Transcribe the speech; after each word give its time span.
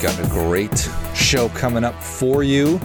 got 0.00 0.18
a 0.20 0.28
great 0.28 0.88
show 1.12 1.48
coming 1.48 1.82
up 1.82 2.00
for 2.00 2.44
you 2.44 2.78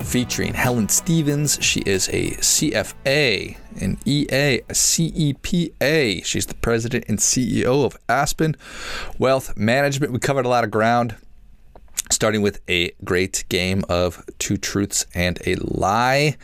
featuring 0.00 0.52
Helen 0.52 0.86
Stephens. 0.90 1.58
She 1.62 1.80
is 1.80 2.08
a 2.08 2.32
CFA, 2.32 3.56
an 3.80 3.98
EA, 4.04 4.60
a 4.68 4.74
CEPA. 4.74 6.22
She's 6.26 6.44
the 6.44 6.54
president 6.56 7.06
and 7.08 7.18
CEO 7.18 7.86
of 7.86 7.96
Aspen 8.06 8.54
Wealth 9.18 9.56
Management. 9.56 10.12
We 10.12 10.18
covered 10.18 10.44
a 10.44 10.50
lot 10.50 10.62
of 10.62 10.70
ground 10.70 11.16
starting 12.10 12.42
with 12.42 12.60
a 12.68 12.90
great 13.02 13.44
game 13.48 13.82
of 13.88 14.22
two 14.38 14.58
truths 14.58 15.06
and 15.14 15.38
a 15.46 15.54
lie. 15.56 16.36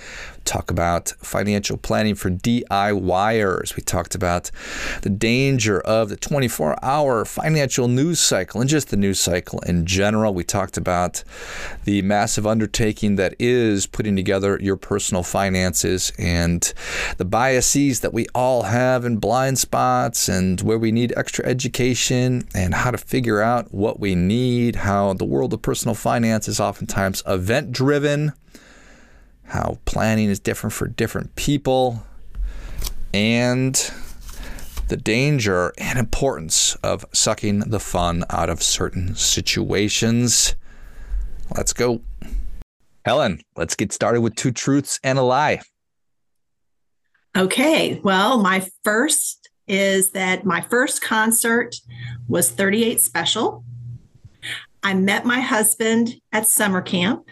Talk 0.45 0.71
about 0.71 1.09
financial 1.21 1.79
planning 1.79 2.15
for 2.15 2.31
DIYers. 2.31 3.77
We 3.77 3.83
talked 3.83 4.15
about 4.15 4.51
the 5.01 5.09
danger 5.09 5.81
of 5.81 6.11
the 6.11 6.17
24 6.17 6.77
hour 6.85 7.25
financial 7.25 7.89
news 7.89 8.21
cycle 8.21 8.61
and 8.61 8.69
just 8.69 8.91
the 8.91 8.97
news 8.97 9.19
cycle 9.19 9.61
in 9.61 9.87
general. 9.87 10.35
We 10.35 10.45
talked 10.45 10.77
about 10.77 11.25
the 11.85 12.03
massive 12.03 12.47
undertaking 12.47 13.17
that 13.17 13.35
is 13.39 13.87
putting 13.87 14.17
together 14.17 14.59
your 14.61 14.77
personal 14.77 15.23
finances 15.23 16.13
and 16.19 16.73
the 17.17 17.25
biases 17.25 18.01
that 18.01 18.13
we 18.13 18.27
all 18.35 18.65
have 18.65 19.07
and 19.07 19.21
blind 19.21 19.59
spots 19.59 20.29
and 20.29 20.61
where 20.61 20.79
we 20.79 20.93
need 20.93 21.15
extra 21.17 21.47
education 21.47 22.47
and 22.55 22.75
how 22.75 22.91
to 22.91 22.99
figure 22.99 23.41
out 23.41 23.73
what 23.73 23.99
we 23.99 24.15
need, 24.15 24.77
how 24.77 25.15
the 25.15 25.25
world 25.25 25.55
of 25.55 25.63
personal 25.63 25.95
finance 25.95 26.49
is 26.49 26.61
oftentimes 26.61 27.23
event 27.27 27.73
driven 27.73 28.35
how 29.45 29.79
planning 29.85 30.29
is 30.29 30.41
different 30.41 30.73
for 30.73 30.87
different 30.87 31.37
people, 31.37 32.03
and 33.13 33.91
the 34.89 34.97
danger 34.97 35.73
and 35.79 35.99
importance 35.99 36.75
of 36.77 37.05
sucking 37.13 37.61
the 37.61 37.81
fun 37.81 38.25
out 38.31 38.51
of 38.51 38.63
certain 38.63 39.15
situations. 39.15 40.55
Let's 41.57 41.73
go. 41.73 42.01
Helen, 43.05 43.41
let's 43.57 43.75
get 43.75 43.93
started 43.93 44.21
with 44.21 44.35
two 44.35 44.51
truths 44.51 44.99
and 45.05 45.19
a 45.19 45.23
lie. 45.23 45.61
Okay. 47.37 48.01
Well, 48.03 48.41
my 48.41 48.67
first 48.83 49.49
is 49.67 50.11
that 50.11 50.45
my 50.45 50.61
first 50.61 51.03
concert 51.03 51.75
was 52.29 52.51
38 52.51 53.01
Special. 53.01 53.65
I 54.83 54.95
met 54.95 55.25
my 55.25 55.41
husband 55.41 56.21
at 56.33 56.47
summer 56.47 56.83
camp. 56.83 57.29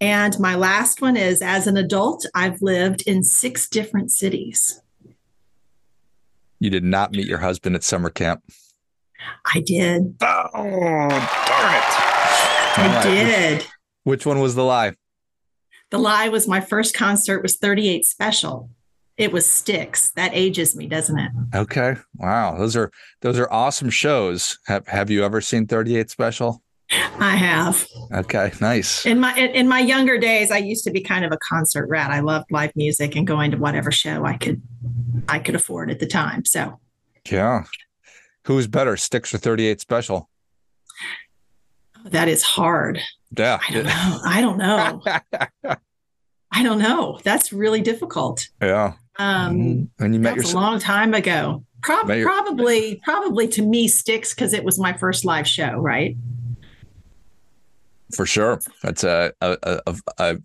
And 0.00 0.38
my 0.38 0.54
last 0.54 1.00
one 1.00 1.16
is 1.16 1.40
as 1.40 1.66
an 1.66 1.76
adult, 1.76 2.26
I've 2.34 2.60
lived 2.60 3.02
in 3.06 3.22
six 3.22 3.68
different 3.68 4.12
cities. 4.12 4.80
You 6.58 6.70
did 6.70 6.84
not 6.84 7.12
meet 7.12 7.26
your 7.26 7.38
husband 7.38 7.76
at 7.76 7.84
summer 7.84 8.10
camp. 8.10 8.42
I 9.54 9.60
did. 9.60 10.16
Oh, 10.20 10.50
darn 10.54 11.10
it. 11.10 11.86
I 12.78 12.92
right. 12.94 13.02
did. 13.02 13.56
Which, 13.58 13.68
which 14.04 14.26
one 14.26 14.40
was 14.40 14.54
the 14.54 14.64
lie? 14.64 14.94
The 15.90 15.98
lie 15.98 16.28
was 16.28 16.48
my 16.48 16.60
first 16.60 16.94
concert 16.94 17.42
was 17.42 17.56
38 17.56 18.04
Special. 18.04 18.70
It 19.16 19.32
was 19.32 19.48
Styx. 19.48 20.10
That 20.12 20.32
ages 20.34 20.76
me, 20.76 20.86
doesn't 20.86 21.18
it? 21.18 21.30
Okay. 21.54 21.96
Wow. 22.16 22.58
Those 22.58 22.76
are 22.76 22.90
those 23.22 23.38
are 23.38 23.50
awesome 23.50 23.88
shows. 23.88 24.58
Have 24.66 24.86
have 24.88 25.10
you 25.10 25.24
ever 25.24 25.40
seen 25.40 25.66
38 25.66 26.10
Special? 26.10 26.62
I 26.90 27.34
have. 27.34 27.86
Okay, 28.12 28.52
nice. 28.60 29.04
In 29.06 29.18
my 29.18 29.36
in 29.36 29.66
my 29.66 29.80
younger 29.80 30.18
days, 30.18 30.50
I 30.50 30.58
used 30.58 30.84
to 30.84 30.90
be 30.90 31.00
kind 31.00 31.24
of 31.24 31.32
a 31.32 31.38
concert 31.38 31.88
rat. 31.88 32.10
I 32.10 32.20
loved 32.20 32.46
live 32.50 32.74
music 32.76 33.16
and 33.16 33.26
going 33.26 33.50
to 33.50 33.56
whatever 33.56 33.90
show 33.90 34.24
I 34.24 34.36
could 34.36 34.62
I 35.28 35.38
could 35.38 35.54
afford 35.54 35.90
at 35.90 35.98
the 35.98 36.06
time. 36.06 36.44
So, 36.44 36.78
yeah. 37.28 37.64
Who's 38.44 38.68
better, 38.68 38.96
Styx 38.96 39.34
or 39.34 39.38
38 39.38 39.80
Special? 39.80 40.30
That 42.04 42.28
is 42.28 42.44
hard. 42.44 43.00
Yeah. 43.36 43.58
I 43.68 43.72
don't 43.72 43.86
know. 43.86 44.20
I 44.24 44.40
don't 44.40 44.58
know. 44.58 45.76
I 46.52 46.62
don't 46.62 46.78
know. 46.78 47.18
That's 47.24 47.52
really 47.52 47.80
difficult. 47.80 48.48
Yeah. 48.62 48.94
Um, 49.18 49.56
mm-hmm. 49.56 50.04
and 50.04 50.14
you 50.14 50.20
met 50.20 50.36
your 50.36 50.44
a 50.44 50.48
long 50.48 50.78
time 50.78 51.12
ago. 51.12 51.64
Pro- 51.82 52.06
your- 52.08 52.24
probably, 52.24 53.00
probably 53.04 53.48
to 53.48 53.62
me, 53.62 53.88
Styx 53.88 54.32
because 54.32 54.52
it 54.52 54.62
was 54.62 54.78
my 54.78 54.92
first 54.92 55.24
live 55.24 55.48
show, 55.48 55.72
right? 55.72 56.16
For 58.16 58.24
sure, 58.24 58.60
that's 58.82 59.04
a 59.04 59.30
a, 59.42 59.80
a, 60.18 60.36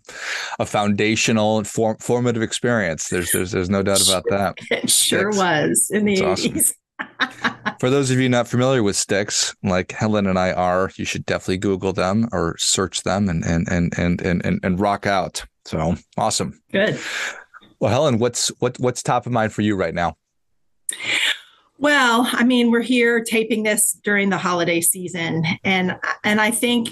a 0.58 0.66
foundational 0.66 1.56
and 1.56 1.66
form, 1.66 1.96
formative 1.96 2.42
experience. 2.42 3.08
There's 3.08 3.32
there's 3.32 3.52
there's 3.52 3.70
no 3.70 3.82
doubt 3.82 4.06
about 4.06 4.24
that. 4.28 4.58
It 4.70 4.90
sure 4.90 5.30
was 5.30 5.90
in 5.90 6.04
the 6.04 6.22
eighties. 6.22 6.74
Awesome. 7.00 7.78
For 7.80 7.88
those 7.90 8.10
of 8.10 8.20
you 8.20 8.28
not 8.28 8.46
familiar 8.46 8.82
with 8.82 8.94
Styx, 8.94 9.56
like 9.62 9.92
Helen 9.92 10.26
and 10.26 10.38
I 10.38 10.52
are, 10.52 10.90
you 10.96 11.04
should 11.04 11.24
definitely 11.26 11.56
Google 11.56 11.92
them 11.92 12.28
or 12.30 12.54
search 12.58 13.02
them 13.02 13.28
and 13.28 13.42
and 13.44 13.66
and 13.70 13.98
and 13.98 14.20
and 14.20 14.44
and, 14.44 14.60
and 14.62 14.78
rock 14.78 15.06
out. 15.06 15.44
So 15.64 15.96
awesome. 16.18 16.60
Good. 16.70 17.00
Well, 17.80 17.90
Helen, 17.90 18.18
what's 18.18 18.48
what 18.60 18.78
what's 18.78 19.02
top 19.02 19.24
of 19.26 19.32
mind 19.32 19.52
for 19.52 19.62
you 19.62 19.76
right 19.76 19.94
now? 19.94 20.16
Well, 21.78 22.28
I 22.30 22.44
mean, 22.44 22.70
we're 22.70 22.80
here 22.80 23.24
taping 23.24 23.64
this 23.64 23.98
during 24.04 24.30
the 24.30 24.38
holiday 24.38 24.80
season, 24.80 25.44
and 25.64 25.96
and 26.22 26.40
I 26.40 26.52
think 26.52 26.90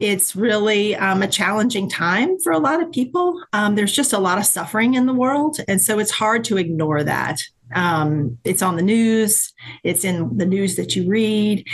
it's 0.00 0.36
really 0.36 0.94
um, 0.96 1.22
a 1.22 1.28
challenging 1.28 1.88
time 1.88 2.38
for 2.38 2.52
a 2.52 2.58
lot 2.58 2.82
of 2.82 2.92
people. 2.92 3.42
Um, 3.52 3.74
there's 3.74 3.92
just 3.92 4.12
a 4.12 4.18
lot 4.18 4.38
of 4.38 4.46
suffering 4.46 4.94
in 4.94 5.06
the 5.06 5.14
world. 5.14 5.58
And 5.66 5.80
so 5.80 5.98
it's 5.98 6.10
hard 6.10 6.44
to 6.44 6.56
ignore 6.56 7.02
that. 7.02 7.40
Um, 7.74 8.38
it's 8.44 8.62
on 8.62 8.76
the 8.76 8.82
news, 8.82 9.52
it's 9.84 10.02
in 10.02 10.38
the 10.38 10.46
news 10.46 10.76
that 10.76 10.96
you 10.96 11.06
read. 11.06 11.66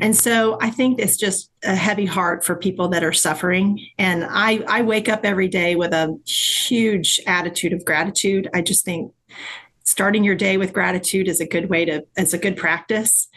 And 0.00 0.16
so 0.16 0.58
I 0.60 0.70
think 0.70 0.98
it's 0.98 1.16
just 1.16 1.52
a 1.62 1.76
heavy 1.76 2.06
heart 2.06 2.44
for 2.44 2.56
people 2.56 2.88
that 2.88 3.04
are 3.04 3.12
suffering. 3.12 3.78
And 3.96 4.26
I, 4.28 4.64
I 4.66 4.82
wake 4.82 5.08
up 5.08 5.20
every 5.24 5.46
day 5.46 5.76
with 5.76 5.92
a 5.92 6.18
huge 6.26 7.20
attitude 7.26 7.72
of 7.72 7.84
gratitude. 7.84 8.48
I 8.54 8.62
just 8.62 8.84
think 8.84 9.12
starting 9.96 10.22
your 10.22 10.34
day 10.34 10.58
with 10.58 10.74
gratitude 10.74 11.26
is 11.26 11.40
a 11.40 11.46
good 11.46 11.70
way 11.70 11.82
to 11.82 12.04
it's 12.18 12.34
a 12.34 12.38
good 12.38 12.54
practice. 12.54 13.28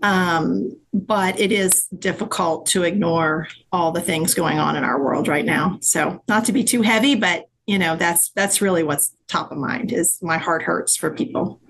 Um, 0.00 0.70
but 0.92 1.40
it 1.40 1.50
is 1.50 1.88
difficult 1.98 2.66
to 2.66 2.84
ignore 2.84 3.48
all 3.72 3.90
the 3.90 4.00
things 4.00 4.32
going 4.32 4.60
on 4.60 4.76
in 4.76 4.84
our 4.84 5.02
world 5.02 5.26
right 5.26 5.44
now. 5.44 5.76
So 5.80 6.22
not 6.28 6.44
to 6.44 6.52
be 6.52 6.62
too 6.62 6.82
heavy 6.82 7.16
but 7.16 7.46
you 7.66 7.80
know 7.80 7.96
that's 7.96 8.30
that's 8.30 8.60
really 8.60 8.84
what's 8.84 9.12
top 9.26 9.50
of 9.50 9.58
mind 9.58 9.90
is 9.90 10.20
my 10.22 10.38
heart 10.38 10.62
hurts 10.62 10.96
for 10.96 11.10
people. 11.10 11.60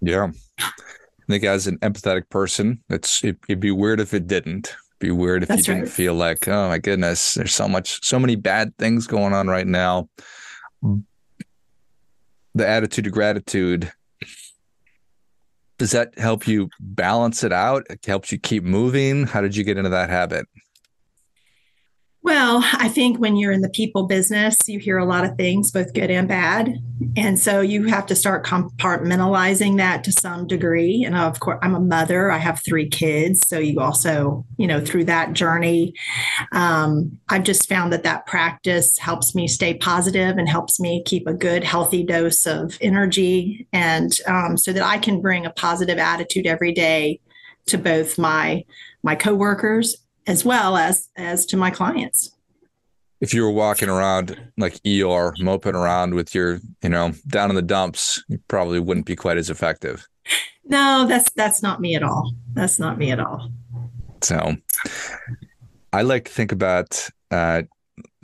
Yeah. 0.00 0.30
I 0.60 1.26
think 1.26 1.42
as 1.42 1.66
an 1.66 1.78
empathetic 1.80 2.30
person 2.30 2.84
it's 2.88 3.24
it, 3.24 3.36
would 3.48 3.58
be 3.58 3.72
weird 3.72 3.98
if 3.98 4.14
it 4.14 4.28
didn't. 4.28 4.76
Be 5.00 5.10
weird 5.10 5.42
if 5.42 5.48
that's 5.48 5.66
you 5.66 5.74
didn't 5.74 5.88
feel 5.88 6.14
like 6.14 6.46
oh 6.46 6.68
my 6.68 6.78
goodness 6.78 7.34
there's 7.34 7.52
so 7.52 7.66
much 7.66 7.98
so 8.06 8.20
many 8.20 8.36
bad 8.36 8.78
things 8.78 9.08
going 9.08 9.32
on 9.32 9.48
right 9.48 9.66
now 9.66 10.08
the 12.56 12.66
attitude 12.66 13.06
of 13.06 13.12
gratitude 13.12 13.92
does 15.78 15.90
that 15.90 16.18
help 16.18 16.48
you 16.48 16.70
balance 16.80 17.44
it 17.44 17.52
out? 17.52 17.86
It 17.90 18.02
helps 18.06 18.32
you 18.32 18.38
keep 18.38 18.64
moving? 18.64 19.26
How 19.26 19.42
did 19.42 19.54
you 19.54 19.62
get 19.62 19.76
into 19.76 19.90
that 19.90 20.08
habit 20.08 20.46
well, 22.26 22.60
I 22.72 22.88
think 22.88 23.20
when 23.20 23.36
you're 23.36 23.52
in 23.52 23.60
the 23.60 23.68
people 23.68 24.08
business, 24.08 24.58
you 24.66 24.80
hear 24.80 24.98
a 24.98 25.04
lot 25.04 25.24
of 25.24 25.36
things, 25.36 25.70
both 25.70 25.94
good 25.94 26.10
and 26.10 26.26
bad. 26.26 26.76
And 27.16 27.38
so 27.38 27.60
you 27.60 27.84
have 27.84 28.04
to 28.06 28.16
start 28.16 28.44
compartmentalizing 28.44 29.76
that 29.76 30.02
to 30.02 30.10
some 30.10 30.48
degree. 30.48 31.04
And 31.04 31.14
of 31.14 31.38
course, 31.38 31.60
I'm 31.62 31.76
a 31.76 31.80
mother, 31.80 32.32
I 32.32 32.38
have 32.38 32.60
three 32.64 32.88
kids. 32.88 33.46
So 33.46 33.60
you 33.60 33.78
also, 33.78 34.44
you 34.56 34.66
know, 34.66 34.84
through 34.84 35.04
that 35.04 35.34
journey, 35.34 35.94
um, 36.50 37.16
I've 37.28 37.44
just 37.44 37.68
found 37.68 37.92
that 37.92 38.02
that 38.02 38.26
practice 38.26 38.98
helps 38.98 39.36
me 39.36 39.46
stay 39.46 39.74
positive 39.74 40.36
and 40.36 40.48
helps 40.48 40.80
me 40.80 41.04
keep 41.06 41.28
a 41.28 41.32
good, 41.32 41.62
healthy 41.62 42.02
dose 42.02 42.44
of 42.44 42.76
energy. 42.80 43.68
And 43.72 44.18
um, 44.26 44.56
so 44.56 44.72
that 44.72 44.82
I 44.82 44.98
can 44.98 45.20
bring 45.20 45.46
a 45.46 45.50
positive 45.50 45.98
attitude 45.98 46.48
every 46.48 46.72
day 46.72 47.20
to 47.66 47.78
both 47.78 48.18
my 48.18 48.64
my 49.04 49.14
coworkers 49.14 49.94
as 50.26 50.44
well 50.44 50.76
as 50.76 51.08
as 51.16 51.46
to 51.46 51.56
my 51.56 51.70
clients 51.70 52.36
if 53.20 53.32
you 53.32 53.42
were 53.42 53.50
walking 53.50 53.88
around 53.88 54.38
like 54.58 54.74
Eeyore, 54.82 55.32
moping 55.40 55.74
around 55.74 56.14
with 56.14 56.34
your, 56.34 56.60
you 56.82 56.88
know, 56.88 57.12
down 57.28 57.50
in 57.50 57.56
the 57.56 57.62
dumps, 57.62 58.22
you 58.28 58.38
probably 58.48 58.78
wouldn't 58.78 59.06
be 59.06 59.16
quite 59.16 59.38
as 59.38 59.50
effective. 59.50 60.06
No, 60.64 61.06
that's 61.08 61.30
that's 61.30 61.62
not 61.62 61.80
me 61.80 61.94
at 61.94 62.02
all. 62.02 62.34
That's 62.52 62.78
not 62.78 62.98
me 62.98 63.12
at 63.12 63.20
all. 63.20 63.50
So, 64.22 64.56
I 65.92 66.02
like 66.02 66.24
to 66.24 66.32
think 66.32 66.52
about 66.52 67.08
uh, 67.30 67.62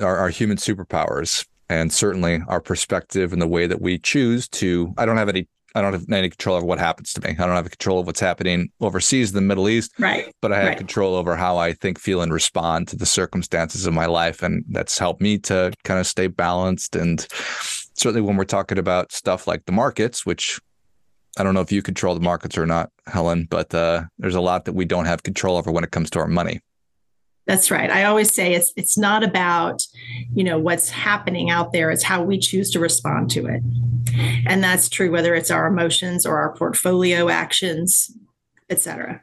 our, 0.00 0.16
our 0.16 0.28
human 0.28 0.56
superpowers 0.56 1.46
and 1.68 1.92
certainly 1.92 2.42
our 2.48 2.60
perspective 2.60 3.32
and 3.32 3.40
the 3.40 3.46
way 3.46 3.66
that 3.66 3.80
we 3.80 3.98
choose 3.98 4.48
to. 4.48 4.92
I 4.98 5.06
don't 5.06 5.16
have 5.16 5.28
any 5.28 5.48
I 5.74 5.80
don't 5.80 5.92
have 5.92 6.04
any 6.10 6.28
control 6.28 6.56
over 6.56 6.66
what 6.66 6.78
happens 6.78 7.12
to 7.14 7.20
me. 7.20 7.30
I 7.30 7.46
don't 7.46 7.56
have 7.56 7.70
control 7.70 8.00
of 8.00 8.06
what's 8.06 8.20
happening 8.20 8.70
overseas 8.80 9.30
in 9.30 9.34
the 9.34 9.40
Middle 9.40 9.68
East. 9.68 9.92
Right. 9.98 10.32
But 10.40 10.52
I 10.52 10.58
have 10.58 10.68
right. 10.68 10.78
control 10.78 11.14
over 11.14 11.36
how 11.36 11.56
I 11.56 11.72
think, 11.72 11.98
feel, 11.98 12.22
and 12.22 12.32
respond 12.32 12.88
to 12.88 12.96
the 12.96 13.06
circumstances 13.06 13.86
of 13.86 13.94
my 13.94 14.06
life. 14.06 14.42
And 14.42 14.64
that's 14.68 14.98
helped 14.98 15.20
me 15.20 15.38
to 15.38 15.72
kind 15.84 16.00
of 16.00 16.06
stay 16.06 16.26
balanced. 16.26 16.96
And 16.96 17.26
certainly 17.94 18.20
when 18.20 18.36
we're 18.36 18.44
talking 18.44 18.78
about 18.78 19.12
stuff 19.12 19.46
like 19.46 19.64
the 19.64 19.72
markets, 19.72 20.26
which 20.26 20.60
I 21.38 21.42
don't 21.42 21.54
know 21.54 21.60
if 21.60 21.72
you 21.72 21.82
control 21.82 22.14
the 22.14 22.20
markets 22.20 22.58
or 22.58 22.66
not, 22.66 22.90
Helen, 23.06 23.46
but 23.48 23.74
uh, 23.74 24.04
there's 24.18 24.34
a 24.34 24.40
lot 24.40 24.66
that 24.66 24.74
we 24.74 24.84
don't 24.84 25.06
have 25.06 25.22
control 25.22 25.56
over 25.56 25.72
when 25.72 25.84
it 25.84 25.90
comes 25.90 26.10
to 26.10 26.18
our 26.18 26.28
money. 26.28 26.60
That's 27.46 27.70
right. 27.70 27.90
I 27.90 28.04
always 28.04 28.32
say 28.32 28.54
it's 28.54 28.72
it's 28.76 28.96
not 28.96 29.24
about, 29.24 29.82
you 30.32 30.44
know, 30.44 30.58
what's 30.58 30.90
happening 30.90 31.50
out 31.50 31.72
there. 31.72 31.90
It's 31.90 32.04
how 32.04 32.22
we 32.22 32.38
choose 32.38 32.70
to 32.70 32.80
respond 32.80 33.30
to 33.32 33.46
it. 33.46 33.62
And 34.46 34.62
that's 34.62 34.88
true 34.88 35.10
whether 35.10 35.34
it's 35.34 35.50
our 35.50 35.66
emotions 35.66 36.24
or 36.24 36.38
our 36.38 36.54
portfolio 36.54 37.28
actions, 37.28 38.12
et 38.70 38.80
cetera. 38.80 39.22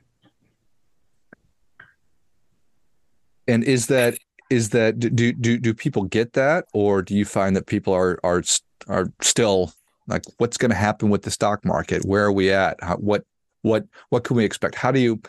And 3.47 3.63
is 3.63 3.87
that 3.87 4.17
is 4.49 4.69
that 4.69 4.99
do 4.99 5.31
do 5.31 5.57
do 5.57 5.73
people 5.73 6.03
get 6.03 6.33
that 6.33 6.65
or 6.73 7.01
do 7.01 7.15
you 7.15 7.25
find 7.25 7.55
that 7.55 7.67
people 7.67 7.93
are 7.93 8.19
are 8.23 8.43
are 8.87 9.11
still 9.21 9.71
like 10.07 10.23
what's 10.37 10.57
going 10.57 10.71
to 10.71 10.77
happen 10.77 11.09
with 11.09 11.21
the 11.21 11.31
stock 11.31 11.63
market? 11.63 12.03
Where 12.03 12.25
are 12.25 12.31
we 12.31 12.51
at? 12.51 12.77
How, 12.81 12.97
what 12.97 13.23
what 13.61 13.85
what 14.09 14.23
can 14.23 14.35
we 14.35 14.43
expect? 14.43 14.75
How 14.75 14.91
do 14.91 14.99
you 14.99 15.21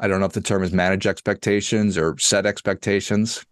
I 0.00 0.08
don't 0.08 0.20
know 0.20 0.26
if 0.26 0.32
the 0.32 0.40
term 0.40 0.62
is 0.62 0.72
manage 0.72 1.06
expectations 1.06 1.96
or 1.96 2.16
set 2.18 2.46
expectations. 2.46 3.44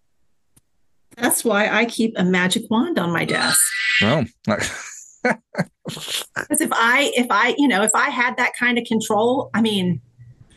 That's 1.17 1.44
why 1.44 1.69
I 1.69 1.85
keep 1.85 2.12
a 2.17 2.25
magic 2.25 2.70
wand 2.70 2.99
on 2.99 3.12
my 3.12 3.25
desk. 3.25 3.61
Oh. 4.02 4.25
Because 5.87 6.61
if 6.61 6.70
I 6.73 7.12
if 7.14 7.26
I, 7.31 7.55
you 7.58 7.69
know, 7.69 7.82
if 7.82 7.91
I 7.94 8.11
had 8.11 8.37
that 8.37 8.52
kind 8.58 8.79
of 8.79 8.85
control, 8.85 9.50
I 9.55 9.61
mean, 9.61 10.00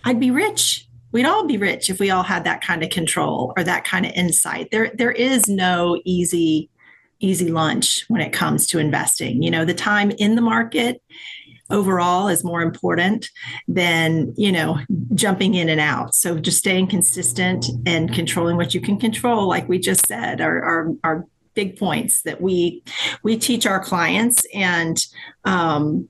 I'd 0.03 0.19
be 0.19 0.31
rich. 0.31 0.87
We'd 1.11 1.25
all 1.25 1.45
be 1.45 1.57
rich 1.57 1.89
if 1.89 1.99
we 1.99 2.09
all 2.09 2.23
had 2.23 2.43
that 2.45 2.61
kind 2.61 2.83
of 2.83 2.89
control 2.89 3.53
or 3.57 3.63
that 3.63 3.83
kind 3.83 4.05
of 4.05 4.11
insight. 4.13 4.69
There 4.71 4.91
there 4.93 5.11
is 5.11 5.47
no 5.47 6.01
easy 6.05 6.69
easy 7.19 7.49
lunch 7.49 8.05
when 8.07 8.21
it 8.21 8.31
comes 8.31 8.67
to 8.67 8.79
investing. 8.79 9.41
You 9.41 9.51
know, 9.51 9.65
the 9.65 9.73
time 9.73 10.11
in 10.11 10.35
the 10.35 10.41
market 10.41 11.01
overall 11.69 12.27
is 12.27 12.43
more 12.43 12.61
important 12.61 13.29
than 13.67 14.33
you 14.37 14.51
know 14.51 14.79
jumping 15.13 15.55
in 15.55 15.69
and 15.69 15.81
out. 15.81 16.15
So 16.15 16.37
just 16.37 16.57
staying 16.57 16.87
consistent 16.87 17.65
and 17.85 18.13
controlling 18.13 18.57
what 18.57 18.73
you 18.73 18.81
can 18.81 18.99
control 18.99 19.47
like 19.47 19.67
we 19.67 19.79
just 19.79 20.05
said 20.05 20.41
are, 20.41 20.63
are, 20.63 20.91
are 21.03 21.25
big 21.53 21.77
points 21.77 22.21
that 22.23 22.41
we 22.41 22.83
we 23.23 23.37
teach 23.37 23.65
our 23.65 23.79
clients. 23.79 24.45
And 24.53 24.97
um, 25.45 26.09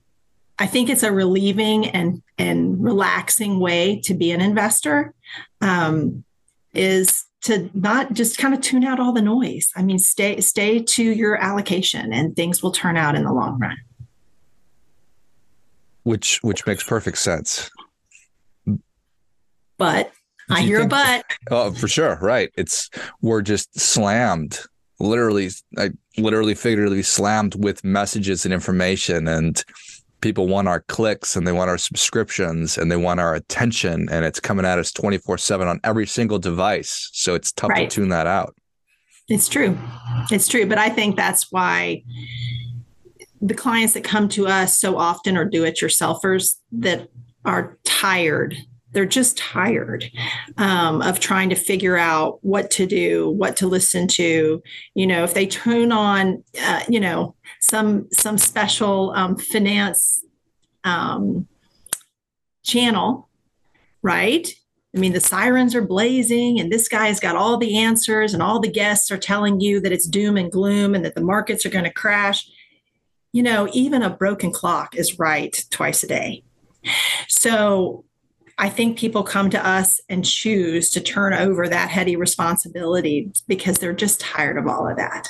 i 0.60 0.66
think 0.66 0.90
it's 0.90 1.04
a 1.04 1.12
relieving 1.12 1.86
and 1.86 2.20
and 2.36 2.82
relaxing 2.82 3.60
way 3.60 4.00
to 4.00 4.12
be 4.12 4.32
an 4.32 4.40
investor 4.40 5.14
um, 5.60 6.24
is 6.74 7.24
to 7.40 7.70
not 7.72 8.12
just 8.12 8.38
kind 8.38 8.52
of 8.52 8.60
tune 8.60 8.84
out 8.84 8.98
all 8.98 9.12
the 9.12 9.22
noise. 9.22 9.70
I 9.76 9.82
mean 9.82 9.98
stay 9.98 10.40
stay 10.40 10.80
to 10.80 11.02
your 11.02 11.36
allocation 11.36 12.12
and 12.12 12.34
things 12.34 12.62
will 12.62 12.72
turn 12.72 12.96
out 12.96 13.14
in 13.14 13.24
the 13.24 13.32
long 13.32 13.58
run 13.58 13.76
which 16.08 16.40
which 16.42 16.66
makes 16.66 16.82
perfect 16.82 17.18
sense. 17.18 17.70
But 19.76 20.10
I 20.50 20.62
hear 20.62 20.78
think, 20.78 20.92
a 20.92 20.96
but. 20.96 21.24
Oh, 21.50 21.70
for 21.72 21.86
sure, 21.86 22.18
right? 22.22 22.50
It's 22.56 22.88
we're 23.20 23.42
just 23.42 23.78
slammed, 23.78 24.58
literally, 24.98 25.50
I 25.76 25.90
literally, 26.16 26.54
figuratively 26.54 27.02
slammed 27.02 27.62
with 27.62 27.84
messages 27.84 28.46
and 28.46 28.54
information, 28.54 29.28
and 29.28 29.62
people 30.22 30.48
want 30.48 30.66
our 30.66 30.80
clicks 30.88 31.36
and 31.36 31.46
they 31.46 31.52
want 31.52 31.68
our 31.68 31.78
subscriptions 31.78 32.78
and 32.78 32.90
they 32.90 32.96
want 32.96 33.20
our 33.20 33.34
attention, 33.34 34.08
and 34.10 34.24
it's 34.24 34.40
coming 34.40 34.64
at 34.64 34.78
us 34.78 34.90
twenty 34.90 35.18
four 35.18 35.36
seven 35.36 35.68
on 35.68 35.78
every 35.84 36.06
single 36.06 36.38
device. 36.38 37.10
So 37.12 37.34
it's 37.34 37.52
tough 37.52 37.70
right. 37.70 37.90
to 37.90 37.94
tune 37.94 38.08
that 38.08 38.26
out. 38.26 38.56
It's 39.28 39.46
true, 39.46 39.76
it's 40.30 40.48
true, 40.48 40.64
but 40.64 40.78
I 40.78 40.88
think 40.88 41.16
that's 41.16 41.52
why 41.52 42.02
the 43.40 43.54
clients 43.54 43.94
that 43.94 44.04
come 44.04 44.28
to 44.30 44.46
us 44.46 44.78
so 44.78 44.96
often 44.96 45.36
are 45.36 45.44
do 45.44 45.64
it 45.64 45.80
yourselfers 45.80 46.56
that 46.72 47.08
are 47.44 47.78
tired. 47.84 48.56
They're 48.92 49.06
just 49.06 49.36
tired 49.36 50.10
um, 50.56 51.02
of 51.02 51.20
trying 51.20 51.50
to 51.50 51.54
figure 51.54 51.96
out 51.96 52.38
what 52.42 52.70
to 52.72 52.86
do, 52.86 53.30
what 53.30 53.56
to 53.58 53.66
listen 53.66 54.08
to. 54.08 54.62
You 54.94 55.06
know, 55.06 55.24
if 55.24 55.34
they 55.34 55.46
tune 55.46 55.92
on, 55.92 56.42
uh, 56.62 56.80
you 56.88 56.98
know, 56.98 57.34
some 57.60 58.08
some 58.12 58.38
special 58.38 59.12
um, 59.14 59.36
finance 59.36 60.24
um, 60.84 61.46
channel, 62.64 63.28
right? 64.02 64.48
I 64.96 64.98
mean, 64.98 65.12
the 65.12 65.20
sirens 65.20 65.74
are 65.74 65.82
blazing, 65.82 66.58
and 66.58 66.72
this 66.72 66.88
guy's 66.88 67.20
got 67.20 67.36
all 67.36 67.58
the 67.58 67.76
answers, 67.76 68.32
and 68.32 68.42
all 68.42 68.58
the 68.58 68.70
guests 68.70 69.10
are 69.10 69.18
telling 69.18 69.60
you 69.60 69.80
that 69.80 69.92
it's 69.92 70.08
doom 70.08 70.38
and 70.38 70.50
gloom 70.50 70.94
and 70.94 71.04
that 71.04 71.14
the 71.14 71.20
markets 71.20 71.66
are 71.66 71.70
going 71.70 71.84
to 71.84 71.92
crash 71.92 72.48
you 73.38 73.44
know, 73.44 73.68
even 73.72 74.02
a 74.02 74.10
broken 74.10 74.50
clock 74.50 74.96
is 74.96 75.20
right 75.20 75.64
twice 75.70 76.02
a 76.02 76.08
day. 76.08 76.42
So 77.28 78.04
I 78.58 78.68
think 78.68 78.98
people 78.98 79.22
come 79.22 79.48
to 79.50 79.64
us 79.64 80.00
and 80.08 80.24
choose 80.24 80.90
to 80.90 81.00
turn 81.00 81.32
over 81.34 81.68
that 81.68 81.88
heady 81.88 82.16
responsibility 82.16 83.30
because 83.46 83.78
they're 83.78 83.92
just 83.92 84.18
tired 84.18 84.58
of 84.58 84.66
all 84.66 84.88
of 84.88 84.96
that. 84.96 85.28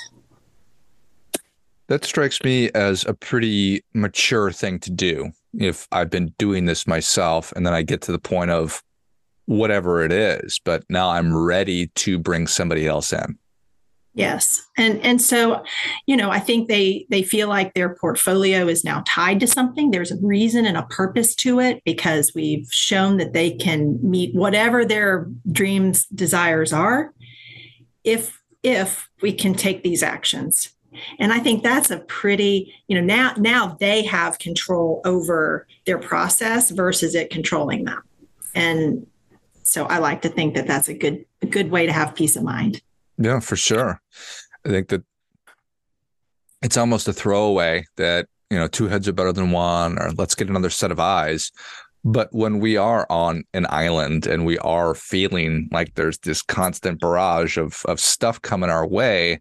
That 1.88 2.02
strikes 2.06 2.42
me 2.42 2.70
as 2.70 3.04
a 3.04 3.12
pretty 3.12 3.84
mature 3.92 4.52
thing 4.52 4.78
to 4.78 4.90
do. 4.90 5.30
If 5.52 5.86
I've 5.92 6.08
been 6.08 6.32
doing 6.38 6.64
this 6.64 6.86
myself 6.86 7.52
and 7.56 7.66
then 7.66 7.74
I 7.74 7.82
get 7.82 8.00
to 8.02 8.12
the 8.12 8.18
point 8.18 8.50
of 8.50 8.82
whatever 9.44 10.02
it 10.02 10.12
is, 10.12 10.58
but 10.64 10.82
now 10.88 11.10
I'm 11.10 11.36
ready 11.36 11.88
to 11.88 12.18
bring 12.18 12.46
somebody 12.46 12.86
else 12.86 13.12
in. 13.12 13.38
Yes. 14.18 14.66
And 14.76 15.00
and 15.04 15.22
so, 15.22 15.62
you 16.06 16.16
know, 16.16 16.28
I 16.28 16.40
think 16.40 16.66
they 16.66 17.06
they 17.08 17.22
feel 17.22 17.46
like 17.46 17.74
their 17.74 17.94
portfolio 17.94 18.66
is 18.66 18.82
now 18.82 19.04
tied 19.06 19.38
to 19.38 19.46
something. 19.46 19.92
There's 19.92 20.10
a 20.10 20.18
reason 20.20 20.66
and 20.66 20.76
a 20.76 20.82
purpose 20.86 21.36
to 21.36 21.60
it 21.60 21.84
because 21.84 22.32
we've 22.34 22.66
shown 22.72 23.18
that 23.18 23.32
they 23.32 23.52
can 23.52 23.96
meet 24.02 24.34
whatever 24.34 24.84
their 24.84 25.28
dreams 25.52 26.04
desires 26.06 26.72
are 26.72 27.14
if 28.02 28.42
if 28.64 29.08
we 29.22 29.32
can 29.32 29.54
take 29.54 29.84
these 29.84 30.02
actions. 30.02 30.72
And 31.20 31.32
I 31.32 31.38
think 31.38 31.62
that's 31.62 31.92
a 31.92 31.98
pretty, 31.98 32.74
you 32.88 33.00
know, 33.00 33.06
now 33.06 33.34
now 33.36 33.76
they 33.78 34.04
have 34.04 34.40
control 34.40 35.00
over 35.04 35.64
their 35.86 35.98
process 35.98 36.72
versus 36.72 37.14
it 37.14 37.30
controlling 37.30 37.84
them. 37.84 38.02
And 38.56 39.06
so 39.62 39.84
I 39.84 39.98
like 39.98 40.22
to 40.22 40.28
think 40.28 40.56
that 40.56 40.66
that's 40.66 40.88
a 40.88 40.94
good 40.94 41.24
a 41.40 41.46
good 41.46 41.70
way 41.70 41.86
to 41.86 41.92
have 41.92 42.16
peace 42.16 42.34
of 42.34 42.42
mind. 42.42 42.82
Yeah, 43.18 43.40
for 43.40 43.56
sure. 43.56 44.00
I 44.64 44.68
think 44.68 44.88
that 44.88 45.02
it's 46.62 46.76
almost 46.76 47.08
a 47.08 47.12
throwaway 47.12 47.84
that, 47.96 48.26
you 48.50 48.58
know, 48.58 48.68
two 48.68 48.88
heads 48.88 49.08
are 49.08 49.12
better 49.12 49.32
than 49.32 49.50
one, 49.50 49.98
or 49.98 50.10
let's 50.12 50.34
get 50.34 50.48
another 50.48 50.70
set 50.70 50.90
of 50.90 51.00
eyes. 51.00 51.50
But 52.04 52.28
when 52.32 52.60
we 52.60 52.76
are 52.76 53.06
on 53.10 53.44
an 53.54 53.66
island 53.68 54.26
and 54.26 54.46
we 54.46 54.58
are 54.58 54.94
feeling 54.94 55.68
like 55.72 55.94
there's 55.94 56.18
this 56.18 56.42
constant 56.42 57.00
barrage 57.00 57.58
of 57.58 57.82
of 57.86 58.00
stuff 58.00 58.40
coming 58.40 58.70
our 58.70 58.86
way, 58.86 59.40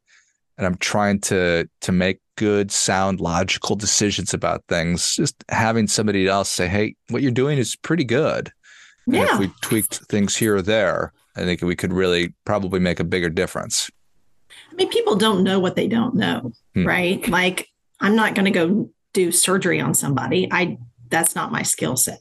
and 0.57 0.65
I'm 0.65 0.77
trying 0.77 1.19
to 1.21 1.69
to 1.81 1.91
make 1.91 2.19
good, 2.35 2.71
sound, 2.71 3.19
logical 3.19 3.75
decisions 3.75 4.33
about 4.33 4.63
things, 4.67 5.15
just 5.15 5.43
having 5.49 5.87
somebody 5.87 6.27
else 6.27 6.49
say, 6.49 6.67
"Hey, 6.67 6.95
what 7.09 7.21
you're 7.21 7.31
doing 7.31 7.57
is 7.59 7.75
pretty 7.75 8.03
good." 8.03 8.51
Yeah. 9.05 9.21
And 9.21 9.29
if 9.29 9.39
we 9.39 9.51
tweaked 9.61 10.01
things 10.09 10.35
here 10.35 10.55
or 10.57 10.61
there, 10.61 11.13
I 11.37 11.45
think 11.45 11.61
we 11.61 11.75
could 11.75 11.93
really 11.93 12.33
probably 12.45 12.79
make 12.79 12.99
a 12.99 13.03
bigger 13.03 13.29
difference. 13.29 13.89
I 14.71 14.75
mean, 14.75 14.89
people 14.89 15.15
don't 15.15 15.43
know 15.43 15.59
what 15.59 15.75
they 15.75 15.87
don't 15.87 16.15
know, 16.15 16.51
hmm. 16.73 16.85
right? 16.85 17.27
Like, 17.27 17.69
I'm 17.99 18.15
not 18.15 18.35
going 18.35 18.45
to 18.45 18.51
go 18.51 18.89
do 19.13 19.31
surgery 19.31 19.79
on 19.79 19.93
somebody. 19.93 20.47
I 20.51 20.77
that's 21.09 21.35
not 21.35 21.51
my 21.51 21.63
skill 21.63 21.95
set, 21.95 22.19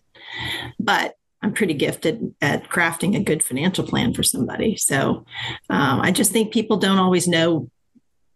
but 0.78 1.14
I'm 1.42 1.52
pretty 1.52 1.74
gifted 1.74 2.34
at 2.40 2.68
crafting 2.68 3.16
a 3.16 3.22
good 3.22 3.42
financial 3.42 3.84
plan 3.84 4.14
for 4.14 4.22
somebody. 4.22 4.76
So 4.76 5.24
um, 5.70 6.00
I 6.00 6.12
just 6.12 6.32
think 6.32 6.52
people 6.52 6.76
don't 6.76 6.98
always 6.98 7.26
know 7.26 7.70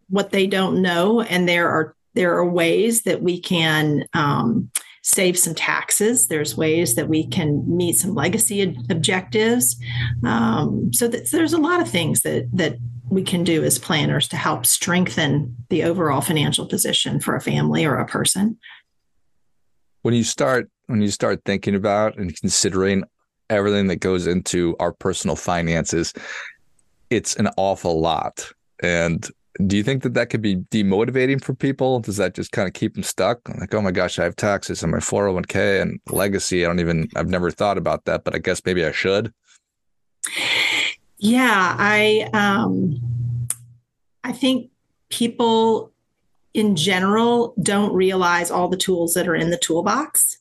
what 0.09 0.31
they 0.31 0.47
don't 0.47 0.83
know, 0.83 1.21
and 1.21 1.49
there 1.49 1.69
are 1.69 1.95
there 2.15 2.35
are 2.35 2.49
ways 2.49 3.03
that 3.03 3.23
we 3.23 3.41
can 3.41 4.05
um, 4.15 4.71
save 5.03 5.39
some 5.39 5.55
taxes. 5.55 6.27
There's 6.27 6.57
ways 6.57 6.95
that 6.95 7.09
we 7.09 7.27
can 7.27 7.65
meet 7.77 7.97
some 7.97 8.15
legacy 8.15 8.77
objectives. 8.91 9.77
Um, 10.25 10.93
so 10.93 11.09
there's 11.09 11.53
a 11.53 11.59
lot 11.59 11.81
of 11.81 11.89
things 11.89 12.21
that 12.23 12.49
that 12.53 12.77
we 13.11 13.23
can 13.23 13.43
do 13.43 13.65
as 13.65 13.79
planners 13.79 14.29
to 14.29 14.37
help 14.37 14.65
strengthen 14.65 15.57
the 15.69 15.83
overall 15.83 16.21
financial 16.21 16.67
position 16.67 17.19
for 17.19 17.35
a 17.35 17.41
family 17.41 17.85
or 17.85 17.97
a 17.97 18.07
person. 18.07 18.57
When 20.03 20.15
you 20.15 20.25
start 20.25 20.71
when 20.87 21.03
you 21.03 21.11
start 21.11 21.43
thinking 21.45 21.75
about 21.75 22.17
and 22.17 22.35
considering 22.39 23.05
everything 23.49 23.89
that 23.89 23.97
goes 23.97 24.27
into 24.27 24.77
our 24.79 24.93
personal 24.93 25.37
finances, 25.37 26.13
it's 27.11 27.37
an 27.37 27.49
awful 27.57 28.01
lot. 28.01 28.53
And 28.83 29.29
do 29.67 29.77
you 29.77 29.83
think 29.83 30.03
that 30.03 30.15
that 30.15 30.31
could 30.31 30.43
be 30.43 30.57
demotivating 30.57 31.43
for 31.43 31.55
people? 31.55 32.01
Does 32.01 32.17
that 32.19 32.35
just 32.35 32.53
kind 32.53 32.69
of 32.69 32.75
keep 32.75 32.95
them 32.95 33.03
stuck? 33.03 33.49
Like, 33.49 33.75
oh 33.75 33.83
my 33.83 33.91
gosh, 33.91 34.19
I 34.19 34.25
have 34.25 34.37
taxes 34.37 34.83
and 34.83 34.93
my 34.93 34.99
401k 34.99 35.83
and 35.83 36.01
legacy. 36.09 36.65
I 36.65 36.69
don't 36.69 36.81
even, 36.81 37.09
I've 37.17 37.29
never 37.29 37.51
thought 37.51 37.79
about 37.79 38.05
that, 38.05 38.25
but 38.25 38.35
I 38.35 38.39
guess 38.39 38.63
maybe 38.65 38.85
I 38.85 38.93
should. 38.93 39.33
Yeah, 41.19 41.77
I, 41.79 42.29
um, 42.33 43.01
I 44.23 44.33
think 44.33 44.71
people 45.11 45.93
in 46.55 46.77
general 46.77 47.55
don't 47.63 47.93
realize 47.93 48.51
all 48.51 48.69
the 48.69 48.77
tools 48.77 49.15
that 49.15 49.29
are 49.29 49.35
in 49.35 49.51
the 49.51 49.59
toolbox. 49.59 50.39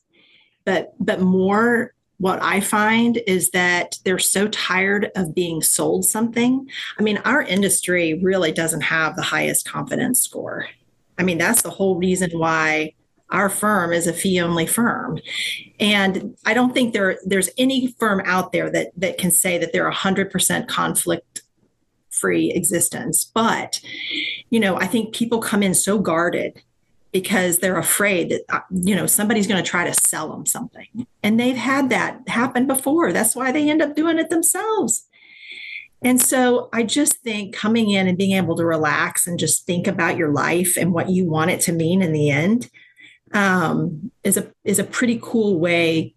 but 0.64 0.94
but 1.00 1.20
more 1.20 1.94
what 2.20 2.42
I 2.42 2.60
find 2.60 3.18
is 3.26 3.50
that 3.52 3.98
they're 4.04 4.18
so 4.18 4.46
tired 4.48 5.10
of 5.16 5.34
being 5.34 5.62
sold 5.62 6.04
something. 6.04 6.68
I 6.98 7.02
mean, 7.02 7.16
our 7.24 7.40
industry 7.40 8.20
really 8.22 8.52
doesn't 8.52 8.82
have 8.82 9.16
the 9.16 9.22
highest 9.22 9.66
confidence 9.66 10.20
score. 10.20 10.68
I 11.18 11.22
mean, 11.22 11.38
that's 11.38 11.62
the 11.62 11.70
whole 11.70 11.96
reason 11.96 12.30
why 12.38 12.92
our 13.30 13.48
firm 13.48 13.94
is 13.94 14.06
a 14.06 14.12
fee 14.12 14.38
only 14.38 14.66
firm. 14.66 15.18
And 15.78 16.36
I 16.44 16.52
don't 16.52 16.74
think 16.74 16.92
there 16.92 17.18
there's 17.24 17.48
any 17.56 17.86
firm 17.92 18.20
out 18.26 18.52
there 18.52 18.68
that 18.70 18.88
that 18.98 19.16
can 19.16 19.30
say 19.30 19.56
that 19.56 19.72
they're 19.72 19.90
100% 19.90 20.68
conflict 20.68 21.42
free 22.10 22.52
existence. 22.52 23.24
But 23.24 23.80
you 24.50 24.60
know, 24.60 24.76
I 24.76 24.86
think 24.86 25.14
people 25.14 25.40
come 25.40 25.62
in 25.62 25.72
so 25.72 25.98
guarded 25.98 26.60
because 27.12 27.58
they're 27.58 27.78
afraid 27.78 28.30
that 28.30 28.42
uh, 28.48 28.60
you 28.70 28.94
know 28.94 29.06
somebody's 29.06 29.46
going 29.46 29.62
to 29.62 29.68
try 29.68 29.84
to 29.84 29.94
sell 29.94 30.30
them 30.30 30.46
something. 30.46 31.06
And 31.22 31.38
they've 31.38 31.56
had 31.56 31.90
that 31.90 32.28
happen 32.28 32.66
before. 32.66 33.12
That's 33.12 33.34
why 33.34 33.52
they 33.52 33.68
end 33.68 33.82
up 33.82 33.94
doing 33.94 34.18
it 34.18 34.30
themselves. 34.30 35.06
And 36.02 36.20
so 36.20 36.70
i 36.72 36.82
just 36.82 37.18
think 37.18 37.54
coming 37.54 37.90
in 37.90 38.08
and 38.08 38.16
being 38.16 38.36
able 38.36 38.56
to 38.56 38.64
relax 38.64 39.26
and 39.26 39.38
just 39.38 39.66
think 39.66 39.86
about 39.86 40.16
your 40.16 40.32
life 40.32 40.78
and 40.78 40.92
what 40.92 41.10
you 41.10 41.28
want 41.28 41.50
it 41.50 41.60
to 41.62 41.72
mean 41.72 42.00
in 42.00 42.12
the 42.12 42.30
end 42.30 42.70
um, 43.32 44.10
is 44.24 44.36
a 44.36 44.50
is 44.64 44.78
a 44.78 44.84
pretty 44.84 45.18
cool 45.22 45.60
way 45.60 46.14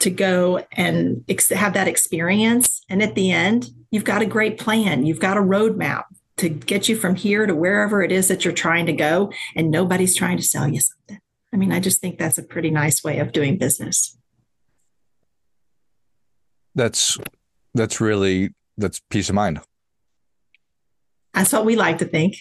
to 0.00 0.10
go 0.10 0.64
and 0.72 1.24
ex- 1.28 1.50
have 1.50 1.74
that 1.74 1.88
experience. 1.88 2.82
And 2.88 3.02
at 3.02 3.14
the 3.14 3.30
end 3.30 3.70
you've 3.90 4.04
got 4.04 4.22
a 4.22 4.26
great 4.26 4.58
plan. 4.58 5.06
You've 5.06 5.20
got 5.20 5.36
a 5.36 5.42
roadmap 5.42 6.04
to 6.42 6.48
get 6.48 6.88
you 6.88 6.96
from 6.96 7.14
here 7.14 7.46
to 7.46 7.54
wherever 7.54 8.02
it 8.02 8.10
is 8.10 8.26
that 8.26 8.44
you're 8.44 8.52
trying 8.52 8.86
to 8.86 8.92
go 8.92 9.32
and 9.54 9.70
nobody's 9.70 10.16
trying 10.16 10.36
to 10.36 10.42
sell 10.42 10.68
you 10.68 10.80
something. 10.80 11.20
I 11.54 11.56
mean 11.56 11.70
i 11.70 11.78
just 11.78 12.00
think 12.00 12.18
that's 12.18 12.38
a 12.38 12.42
pretty 12.42 12.70
nice 12.70 13.04
way 13.04 13.18
of 13.20 13.32
doing 13.32 13.58
business. 13.58 14.18
That's 16.74 17.16
that's 17.74 18.00
really 18.00 18.50
that's 18.76 19.00
peace 19.08 19.28
of 19.28 19.36
mind. 19.36 19.60
That's 21.32 21.52
what 21.52 21.64
we 21.64 21.76
like 21.76 21.98
to 21.98 22.06
think. 22.06 22.38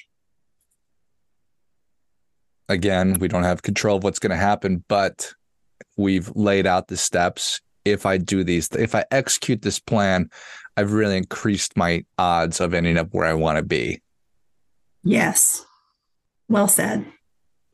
Again 2.68 3.20
we 3.20 3.28
don't 3.28 3.44
have 3.44 3.62
control 3.62 3.98
of 3.98 4.04
what's 4.04 4.20
going 4.20 4.32
to 4.32 4.36
happen 4.36 4.84
but 4.88 5.34
we've 5.96 6.32
laid 6.36 6.66
out 6.66 6.88
the 6.88 6.98
steps. 6.98 7.62
If 7.84 8.06
i 8.06 8.18
do 8.18 8.44
these 8.44 8.70
if 8.78 8.94
i 8.94 9.04
execute 9.12 9.62
this 9.62 9.80
plan 9.80 10.30
I've 10.78 10.94
really 10.94 11.18
increased 11.18 11.76
my 11.78 12.06
odds 12.18 12.60
of 12.60 12.74
ending 12.74 12.98
up 12.98 13.10
where 13.12 13.26
I 13.26 13.34
want 13.34 13.58
to 13.58 13.64
be. 13.64 14.02
Yes. 15.04 15.66
Well 16.48 16.68
said. 16.68 17.06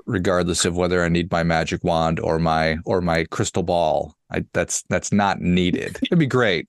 Regardless 0.05 0.65
of 0.65 0.75
whether 0.77 1.03
I 1.03 1.09
need 1.09 1.31
my 1.31 1.43
magic 1.43 1.83
wand 1.83 2.19
or 2.19 2.39
my 2.39 2.77
or 2.85 3.01
my 3.01 3.25
crystal 3.25 3.63
ball. 3.63 4.15
I, 4.31 4.45
that's 4.53 4.83
that's 4.89 5.11
not 5.11 5.41
needed. 5.41 5.99
It'd 6.03 6.19
be 6.19 6.25
great. 6.25 6.67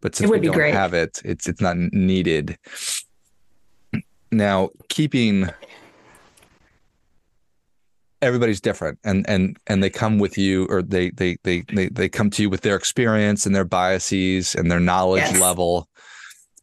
But 0.00 0.16
since 0.16 0.30
we 0.30 0.40
don't 0.40 0.54
great. 0.54 0.74
have 0.74 0.94
it, 0.94 1.20
it's 1.24 1.46
it's 1.46 1.60
not 1.60 1.76
needed. 1.76 2.58
Now, 4.32 4.70
keeping 4.88 5.48
everybody's 8.22 8.60
different 8.60 8.98
and 9.04 9.28
and 9.28 9.58
and 9.66 9.82
they 9.82 9.90
come 9.90 10.18
with 10.18 10.38
you 10.38 10.66
or 10.70 10.80
they 10.80 11.10
they 11.10 11.36
they 11.42 11.62
they, 11.74 11.88
they 11.88 12.08
come 12.08 12.30
to 12.30 12.42
you 12.42 12.48
with 12.48 12.60
their 12.60 12.76
experience 12.76 13.44
and 13.44 13.54
their 13.54 13.64
biases 13.64 14.54
and 14.54 14.70
their 14.70 14.80
knowledge 14.80 15.22
yes. 15.22 15.40
level 15.40 15.88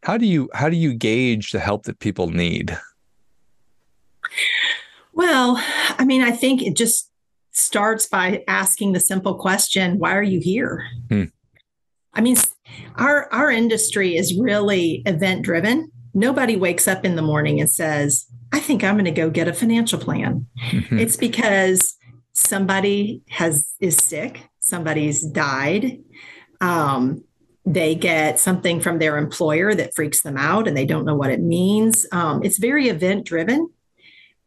how 0.04 0.18
do 0.18 0.26
you 0.26 0.50
how 0.54 0.70
do 0.70 0.78
you 0.78 0.94
gauge 0.94 1.52
the 1.52 1.60
help 1.60 1.84
that 1.84 2.00
people 2.00 2.30
need 2.30 2.78
well 5.14 5.62
i 5.98 6.06
mean 6.06 6.22
i 6.22 6.32
think 6.32 6.64
it 6.64 6.76
just 6.76 7.12
starts 7.52 8.08
by 8.08 8.42
asking 8.48 8.94
the 8.94 9.00
simple 9.00 9.36
question 9.36 10.00
why 10.00 10.16
are 10.16 10.24
you 10.24 10.40
here 10.40 10.88
hmm. 11.10 11.26
i 12.14 12.22
mean 12.22 12.38
our 12.96 13.32
our 13.34 13.52
industry 13.52 14.16
is 14.16 14.40
really 14.40 15.04
event 15.06 15.42
driven 15.44 15.92
nobody 16.14 16.56
wakes 16.56 16.88
up 16.88 17.06
in 17.06 17.16
the 17.16 17.22
morning 17.22 17.60
and 17.60 17.70
says 17.70 18.26
I 18.52 18.60
think 18.60 18.84
I'm 18.84 18.96
going 18.96 19.06
to 19.06 19.12
go 19.12 19.30
get 19.30 19.48
a 19.48 19.54
financial 19.54 20.00
plan. 20.00 20.48
Mm-hmm. 20.72 21.00
It's 21.00 21.16
because 21.16 21.98
somebody 22.34 23.22
has 23.30 23.74
is 23.80 23.98
sick, 23.98 24.50
somebody's 24.60 25.24
died. 25.24 26.00
Um, 26.62 27.24
they 27.66 27.94
get 27.94 28.40
something 28.40 28.82
from 28.82 28.98
their 28.98 29.18
employer 29.18 29.76
that 29.76 29.94
freaks 29.94 30.22
them 30.22 30.38
out 30.38 30.68
and 30.68 30.76
they 30.76 30.86
don't 30.86 31.06
know 31.06 31.16
what 31.16 31.30
it 31.30 31.42
means. 31.42 32.06
Um, 32.12 32.42
it's 32.44 32.58
very 32.58 32.88
event 32.88 33.26
driven. 33.26 33.70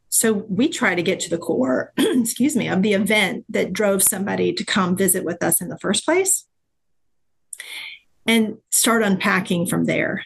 So 0.09 0.33
we 0.33 0.69
try 0.69 0.95
to 0.95 1.03
get 1.03 1.21
to 1.21 1.31
the 1.31 1.39
core, 1.39 1.93
excuse 1.97 2.57
me, 2.57 2.69
of 2.69 2.83
the 2.83 2.95
event 2.95 3.45
that 3.49 3.73
drove 3.73 4.03
somebody 4.03 4.53
to 4.53 4.65
come 4.65 4.97
visit 4.97 5.25
with 5.25 5.43
us 5.43 5.61
in 5.61 5.69
the 5.69 5.79
first 5.79 6.05
place 6.05 6.47
and 8.27 8.59
start 8.71 9.03
unpacking 9.03 9.67
from 9.67 9.85
there. 9.85 10.25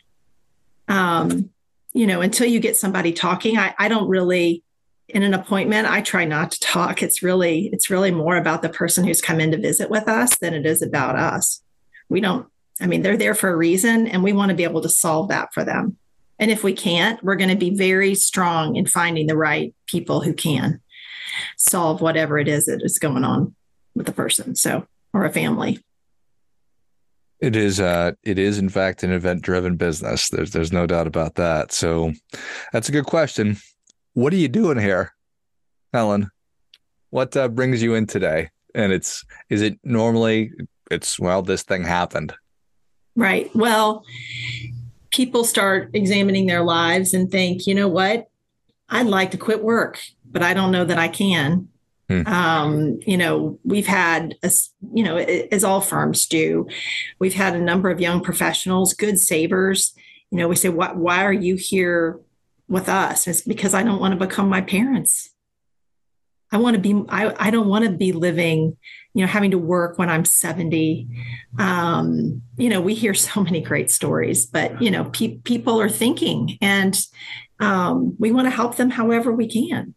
Um, 0.89 1.51
you 1.93 2.07
know, 2.07 2.21
until 2.21 2.47
you 2.47 2.61
get 2.61 2.77
somebody 2.77 3.13
talking, 3.13 3.59
I, 3.59 3.75
I 3.79 3.89
don't 3.89 4.09
really 4.09 4.63
in 5.09 5.23
an 5.23 5.35
appointment, 5.35 5.89
I 5.89 6.01
try 6.01 6.25
not 6.25 6.51
to 6.53 6.61
talk. 6.61 7.03
It's 7.03 7.23
really, 7.23 7.71
it's 7.73 7.91
really 7.91 8.11
more 8.11 8.37
about 8.37 8.63
the 8.63 8.69
person 8.69 9.05
who's 9.05 9.21
come 9.21 9.41
in 9.41 9.53
to 9.53 9.59
visit 9.59 9.89
with 9.89 10.09
us 10.09 10.37
than 10.39 10.53
it 10.53 10.67
is 10.67 10.83
about 10.83 11.17
us. 11.17 11.63
We 12.09 12.21
don't, 12.21 12.49
I 12.81 12.87
mean, 12.87 13.03
they're 13.03 13.17
there 13.17 13.35
for 13.35 13.49
a 13.49 13.57
reason 13.57 14.07
and 14.07 14.23
we 14.23 14.33
want 14.33 14.51
to 14.51 14.57
be 14.57 14.65
able 14.65 14.83
to 14.83 14.89
solve 14.89 15.29
that 15.29 15.55
for 15.55 15.65
them. 15.65 15.97
And 16.39 16.51
if 16.51 16.63
we 16.63 16.73
can't, 16.73 17.23
we're 17.23 17.37
going 17.37 17.51
to 17.51 17.57
be 17.57 17.75
very 17.75 18.15
strong 18.15 18.77
in 18.77 18.87
finding 18.87 19.27
the 19.27 19.37
right 19.37 19.75
people 19.87 20.21
who 20.21 20.35
can 20.35 20.81
solve 21.57 22.01
whatever 22.01 22.39
it 22.39 22.49
is 22.49 22.67
that 22.67 22.83
is 22.83 22.99
going 22.99 23.25
on 23.25 23.55
with 23.95 24.07
the 24.07 24.13
person. 24.13 24.55
So, 24.55 24.87
or 25.13 25.25
a 25.25 25.33
family. 25.33 25.83
It 27.41 27.55
is 27.55 27.81
uh 27.81 28.13
it 28.23 28.39
is 28.39 28.59
in 28.59 28.69
fact 28.69 29.03
an 29.03 29.13
event 29.13 29.43
driven 29.43 29.77
business. 29.77 30.29
There's 30.29 30.53
there's 30.53 30.73
no 30.73 30.87
doubt 30.87 31.07
about 31.07 31.35
that. 31.35 31.73
So 31.73 32.13
that's 32.73 32.89
a 32.89 32.93
good 32.93 33.05
question. 33.05 33.59
What 34.15 34.33
are 34.33 34.37
you 34.37 34.49
doing 34.49 34.79
here, 34.79 35.13
Helen? 35.93 36.31
What 37.11 37.37
uh, 37.37 37.49
brings 37.49 37.83
you 37.83 37.95
in 37.95 38.07
today? 38.07 38.51
And 38.75 38.93
it's 38.93 39.25
is 39.51 39.63
it 39.63 39.79
normally 39.85 40.53
it's 40.91 41.19
well 41.19 41.43
this 41.43 41.63
thing 41.63 41.85
happened. 41.85 42.35
Right. 43.15 43.55
Well, 43.55 44.05
people 45.11 45.45
start 45.45 45.91
examining 45.95 46.47
their 46.47 46.63
lives 46.63 47.15
and 47.15 47.31
think, 47.31 47.67
you 47.67 47.75
know 47.75 47.89
what? 47.89 48.29
I'd 48.89 49.07
like 49.07 49.31
to 49.33 49.39
quit 49.39 49.63
work, 49.63 50.01
but 50.31 50.43
I 50.43 50.55
don't 50.55 50.71
know 50.71 50.85
that 50.85 50.99
I 50.99 51.09
can. 51.09 51.69
Hmm. 52.09 52.27
Um, 52.27 52.99
you 53.05 53.17
know, 53.17 53.59
we've 53.65 53.87
had, 53.87 54.37
a, 54.43 54.51
you 54.93 55.03
know, 55.03 55.17
as 55.17 55.65
all 55.65 55.81
firms 55.81 56.27
do, 56.27 56.69
we've 57.19 57.35
had 57.35 57.57
a 57.57 57.61
number 57.61 57.91
of 57.91 58.01
young 58.01 58.21
professionals, 58.23 58.95
good 58.95 59.19
savers. 59.19 59.93
You 60.31 60.39
know, 60.39 60.49
we 60.49 60.57
say, 60.57 60.69
"What? 60.69 60.97
Why 60.97 61.25
are 61.25 61.33
you 61.33 61.57
here 61.57 62.21
with 62.69 62.89
us?" 62.89 63.27
It's 63.27 63.43
because 63.43 63.75
I 63.75 63.83
don't 63.83 64.01
want 64.01 64.19
to 64.19 64.27
become 64.27 64.49
my 64.49 64.61
parents. 64.61 65.31
I 66.53 66.59
want 66.59 66.75
to 66.75 66.81
be. 66.81 67.05
I, 67.09 67.35
I 67.39 67.51
don't 67.51 67.69
want 67.69 67.85
to 67.85 67.91
be 67.91 68.13
living, 68.13 68.77
you 69.15 69.23
know, 69.25 69.27
having 69.27 69.51
to 69.51 69.59
work 69.59 69.99
when 69.99 70.09
I'm 70.09 70.25
70. 70.25 71.09
Um, 71.59 72.43
you 72.57 72.69
know, 72.69 72.81
we 72.81 72.95
hear 72.95 73.15
so 73.15 73.43
many 73.43 73.61
great 73.61 73.91
stories, 73.91 74.47
but 74.47 74.81
you 74.81 74.91
know, 74.91 75.05
pe- 75.07 75.39
people 75.39 75.81
are 75.81 75.89
thinking, 75.89 76.57
and 76.61 76.97
um, 77.59 78.15
we 78.19 78.31
want 78.31 78.47
to 78.47 78.51
help 78.51 78.77
them 78.77 78.91
however 78.91 79.33
we 79.33 79.49
can. 79.49 79.95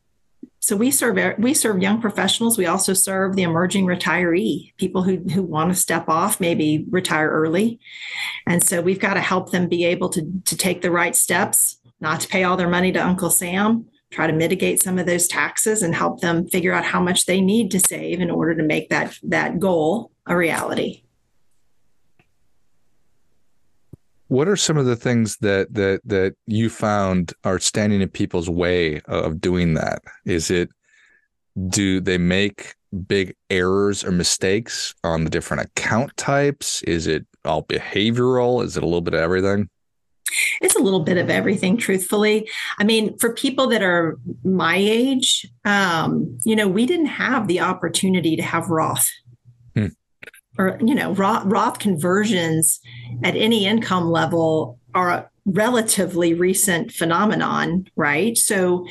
So 0.62 0.76
we 0.76 0.92
serve 0.92 1.18
we 1.40 1.54
serve 1.54 1.82
young 1.82 2.02
professionals. 2.02 2.58
We 2.58 2.66
also 2.66 2.94
serve 2.94 3.36
the 3.36 3.44
emerging 3.44 3.86
retiree, 3.86 4.76
people 4.78 5.04
who 5.04 5.18
who 5.34 5.42
want 5.42 5.74
to 5.74 5.80
step 5.80 6.10
off, 6.10 6.40
maybe 6.40 6.86
retire 6.90 7.30
early, 7.30 7.80
and 8.46 8.64
so 8.64 8.82
we've 8.82 9.00
got 9.00 9.14
to 9.14 9.22
help 9.22 9.52
them 9.52 9.70
be 9.70 9.86
able 9.86 10.10
to 10.10 10.22
to 10.46 10.58
take 10.58 10.82
the 10.82 10.92
right 10.92 11.16
steps, 11.16 11.80
not 12.02 12.20
to 12.22 12.28
pay 12.28 12.44
all 12.44 12.58
their 12.58 12.70
money 12.70 12.92
to 12.92 13.04
Uncle 13.06 13.30
Sam, 13.30 13.86
try 14.12 14.28
to 14.28 14.34
mitigate 14.34 14.84
some 14.84 15.00
of 15.00 15.06
those 15.06 15.28
taxes, 15.28 15.82
and 15.82 15.96
help 15.96 16.20
them 16.20 16.48
figure 16.48 16.74
out 16.74 16.84
how 16.84 17.02
much 17.02 17.26
they 17.26 17.40
need 17.40 17.72
to 17.72 17.80
save 17.80 18.20
in 18.20 18.30
order 18.30 18.54
to 18.56 18.64
make 18.64 18.90
that 18.90 19.18
that 19.24 19.60
goal 19.60 20.12
a 20.26 20.36
reality. 20.36 21.04
What 24.30 24.48
are 24.48 24.56
some 24.56 24.78
of 24.78 24.86
the 24.86 24.96
things 24.96 25.38
that 25.38 25.74
that 25.74 26.02
that 26.06 26.36
you 26.46 26.70
found 26.70 27.34
are 27.44 27.60
standing 27.60 28.02
in 28.02 28.10
people's 28.10 28.50
way 28.50 29.02
of 29.02 29.42
doing 29.42 29.74
that? 29.74 30.02
Is 30.26 30.50
it 30.50 30.70
do 31.68 32.00
they 32.00 32.18
make 32.18 32.76
big 33.08 33.36
errors 33.50 34.04
or 34.04 34.12
mistakes 34.12 34.94
on 35.04 35.24
the 35.24 35.30
different 35.30 35.64
account 35.64 36.16
types? 36.16 36.82
Is 36.84 37.08
it 37.08 37.26
all 37.46 37.64
behavioral? 37.64 38.64
Is 38.64 38.78
it 38.78 38.84
a 38.84 38.86
little 38.86 39.02
bit 39.02 39.14
of 39.14 39.20
everything? 39.20 39.70
It's 40.62 40.76
a 40.76 40.82
little 40.82 41.00
bit 41.00 41.18
of 41.18 41.30
everything, 41.30 41.78
truthfully. 41.78 42.48
I 42.78 42.84
mean, 42.84 43.18
for 43.18 43.34
people 43.34 43.68
that 43.68 43.82
are 43.82 44.18
my 44.44 44.76
age, 44.78 45.48
um, 45.66 46.38
you 46.44 46.56
know, 46.56 46.68
we 46.68 46.86
didn't 46.86 47.08
have 47.08 47.48
the 47.48 47.62
opportunity 47.62 48.36
to 48.36 48.44
have 48.44 48.70
Roth 48.70 49.10
or 50.60 50.78
you 50.86 50.94
know 50.94 51.14
Roth, 51.14 51.46
Roth 51.46 51.80
conversions 51.80 52.80
at 53.24 53.36
any 53.36 53.66
income 53.66 54.12
level 54.12 54.78
are 54.94 55.10
a 55.10 55.30
relatively 55.46 56.34
recent 56.34 56.92
phenomenon, 56.92 57.88
right? 57.96 58.38
So 58.38 58.86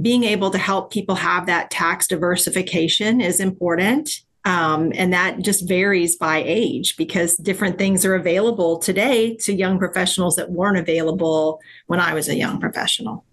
being 0.00 0.24
able 0.24 0.50
to 0.50 0.58
help 0.58 0.92
people 0.92 1.16
have 1.16 1.46
that 1.46 1.70
tax 1.70 2.06
diversification 2.06 3.20
is 3.20 3.40
important. 3.40 4.10
Um, 4.46 4.92
and 4.94 5.10
that 5.12 5.40
just 5.40 5.66
varies 5.66 6.16
by 6.16 6.42
age 6.44 6.98
because 6.98 7.36
different 7.38 7.78
things 7.78 8.04
are 8.04 8.14
available 8.14 8.78
today 8.78 9.36
to 9.36 9.54
young 9.54 9.78
professionals 9.78 10.36
that 10.36 10.50
weren't 10.50 10.76
available 10.76 11.60
when 11.86 11.98
I 11.98 12.12
was 12.12 12.28
a 12.28 12.36
young 12.36 12.60
professional. 12.60 13.24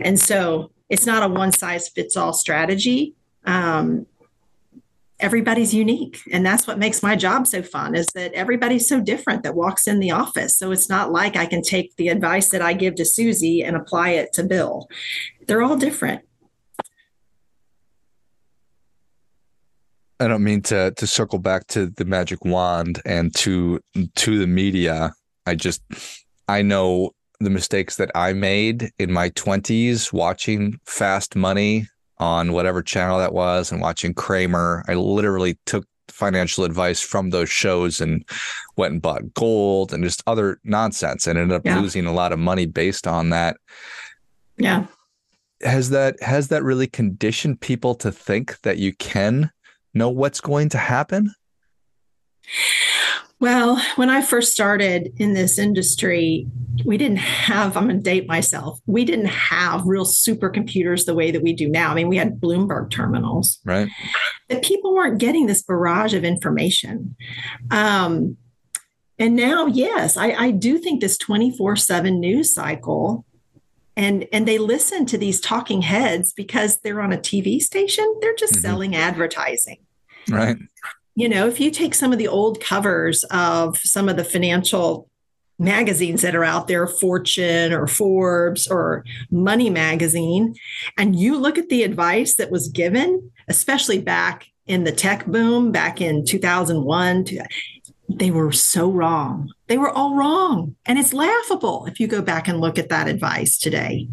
And 0.00 0.18
so 0.18 0.70
it's 0.88 1.04
not 1.04 1.22
a 1.22 1.28
one 1.28 1.52
size 1.52 1.90
fits 1.90 2.16
all 2.16 2.32
strategy. 2.32 3.14
Um, 3.44 4.06
everybody's 5.22 5.72
unique. 5.72 6.20
And 6.32 6.44
that's 6.44 6.66
what 6.66 6.78
makes 6.78 7.02
my 7.02 7.16
job 7.16 7.46
so 7.46 7.62
fun 7.62 7.94
is 7.94 8.06
that 8.08 8.32
everybody's 8.34 8.88
so 8.88 9.00
different 9.00 9.42
that 9.44 9.54
walks 9.54 9.86
in 9.86 10.00
the 10.00 10.10
office. 10.10 10.56
So 10.56 10.72
it's 10.72 10.88
not 10.88 11.12
like 11.12 11.36
i 11.36 11.46
can 11.46 11.62
take 11.62 11.96
the 11.96 12.08
advice 12.08 12.50
that 12.50 12.62
i 12.62 12.72
give 12.72 12.96
to 12.96 13.04
susie 13.04 13.62
and 13.62 13.76
apply 13.76 14.10
it 14.10 14.32
to 14.34 14.42
bill. 14.42 14.88
They're 15.46 15.62
all 15.62 15.76
different. 15.76 16.22
I 20.20 20.28
don't 20.28 20.44
mean 20.44 20.62
to 20.62 20.92
to 20.92 21.06
circle 21.06 21.38
back 21.38 21.66
to 21.68 21.86
the 21.86 22.04
magic 22.04 22.44
wand 22.44 23.00
and 23.04 23.34
to 23.36 23.80
to 24.14 24.38
the 24.38 24.46
media. 24.46 25.12
I 25.46 25.54
just 25.54 25.82
I 26.48 26.62
know 26.62 27.12
the 27.40 27.50
mistakes 27.50 27.96
that 27.96 28.10
I 28.14 28.32
made 28.32 28.92
in 28.98 29.12
my 29.12 29.30
20s 29.30 30.12
watching 30.12 30.78
Fast 30.84 31.34
Money 31.34 31.88
on 32.18 32.52
whatever 32.52 32.82
channel 32.82 33.18
that 33.18 33.32
was 33.32 33.72
and 33.72 33.80
watching 33.80 34.14
Cramer. 34.14 34.84
I 34.88 34.94
literally 34.94 35.58
took 35.66 35.86
financial 36.08 36.64
advice 36.64 37.00
from 37.00 37.30
those 37.30 37.50
shows 37.50 38.00
and 38.00 38.24
went 38.76 38.92
and 38.92 39.02
bought 39.02 39.34
gold 39.34 39.92
and 39.92 40.04
just 40.04 40.22
other 40.26 40.60
nonsense 40.64 41.26
and 41.26 41.38
ended 41.38 41.56
up 41.56 41.62
yeah. 41.64 41.80
losing 41.80 42.06
a 42.06 42.12
lot 42.12 42.32
of 42.32 42.38
money 42.38 42.66
based 42.66 43.06
on 43.06 43.30
that. 43.30 43.56
Yeah. 44.56 44.86
Has 45.62 45.90
that 45.90 46.20
has 46.22 46.48
that 46.48 46.62
really 46.64 46.88
conditioned 46.88 47.60
people 47.60 47.94
to 47.96 48.10
think 48.10 48.60
that 48.62 48.78
you 48.78 48.92
can 48.94 49.50
know 49.94 50.10
what's 50.10 50.40
going 50.40 50.68
to 50.70 50.78
happen? 50.78 51.34
Well, 53.42 53.82
when 53.96 54.08
I 54.08 54.22
first 54.22 54.52
started 54.52 55.14
in 55.16 55.34
this 55.34 55.58
industry, 55.58 56.46
we 56.84 56.96
didn't 56.96 57.18
have, 57.18 57.76
I'm 57.76 57.88
going 57.88 57.96
to 57.96 58.02
date 58.02 58.28
myself, 58.28 58.78
we 58.86 59.04
didn't 59.04 59.26
have 59.26 59.84
real 59.84 60.04
supercomputers 60.04 61.06
the 61.06 61.14
way 61.14 61.32
that 61.32 61.42
we 61.42 61.52
do 61.52 61.68
now. 61.68 61.90
I 61.90 61.94
mean, 61.94 62.06
we 62.06 62.18
had 62.18 62.40
Bloomberg 62.40 62.90
terminals. 62.92 63.58
Right. 63.64 63.88
But 64.48 64.62
people 64.62 64.94
weren't 64.94 65.18
getting 65.18 65.46
this 65.46 65.60
barrage 65.60 66.14
of 66.14 66.22
information. 66.22 67.16
Um, 67.72 68.36
and 69.18 69.34
now, 69.34 69.66
yes, 69.66 70.16
I, 70.16 70.30
I 70.30 70.50
do 70.52 70.78
think 70.78 71.00
this 71.00 71.18
24 71.18 71.74
7 71.74 72.20
news 72.20 72.54
cycle 72.54 73.24
and 73.96 74.28
and 74.32 74.46
they 74.46 74.58
listen 74.58 75.04
to 75.06 75.18
these 75.18 75.40
talking 75.40 75.82
heads 75.82 76.32
because 76.32 76.78
they're 76.78 77.02
on 77.02 77.12
a 77.12 77.18
TV 77.18 77.60
station 77.60 78.10
they're 78.22 78.34
just 78.36 78.54
mm-hmm. 78.54 78.62
selling 78.62 78.96
advertising 78.96 79.76
right 80.30 80.56
you 81.14 81.28
know 81.28 81.46
if 81.46 81.60
you 81.60 81.70
take 81.70 81.94
some 81.94 82.12
of 82.12 82.18
the 82.18 82.28
old 82.28 82.60
covers 82.60 83.24
of 83.30 83.76
some 83.78 84.08
of 84.08 84.16
the 84.16 84.24
financial 84.24 85.08
magazines 85.58 86.22
that 86.22 86.34
are 86.34 86.44
out 86.44 86.66
there 86.66 86.86
Fortune 86.86 87.72
or 87.72 87.86
Forbes 87.86 88.66
or 88.66 89.04
Money 89.30 89.70
magazine 89.70 90.54
and 90.98 91.14
you 91.14 91.38
look 91.38 91.58
at 91.58 91.68
the 91.68 91.82
advice 91.82 92.36
that 92.36 92.50
was 92.50 92.68
given 92.68 93.30
especially 93.48 94.00
back 94.00 94.46
in 94.66 94.84
the 94.84 94.92
tech 94.92 95.26
boom 95.26 95.70
back 95.70 96.00
in 96.00 96.24
2001 96.24 97.26
they 98.18 98.30
were 98.30 98.52
so 98.52 98.90
wrong. 98.90 99.52
They 99.68 99.78
were 99.78 99.90
all 99.90 100.14
wrong. 100.14 100.76
And 100.86 100.98
it's 100.98 101.12
laughable 101.12 101.86
if 101.86 102.00
you 102.00 102.06
go 102.06 102.22
back 102.22 102.48
and 102.48 102.60
look 102.60 102.78
at 102.78 102.88
that 102.88 103.08
advice 103.08 103.58
today. 103.58 104.08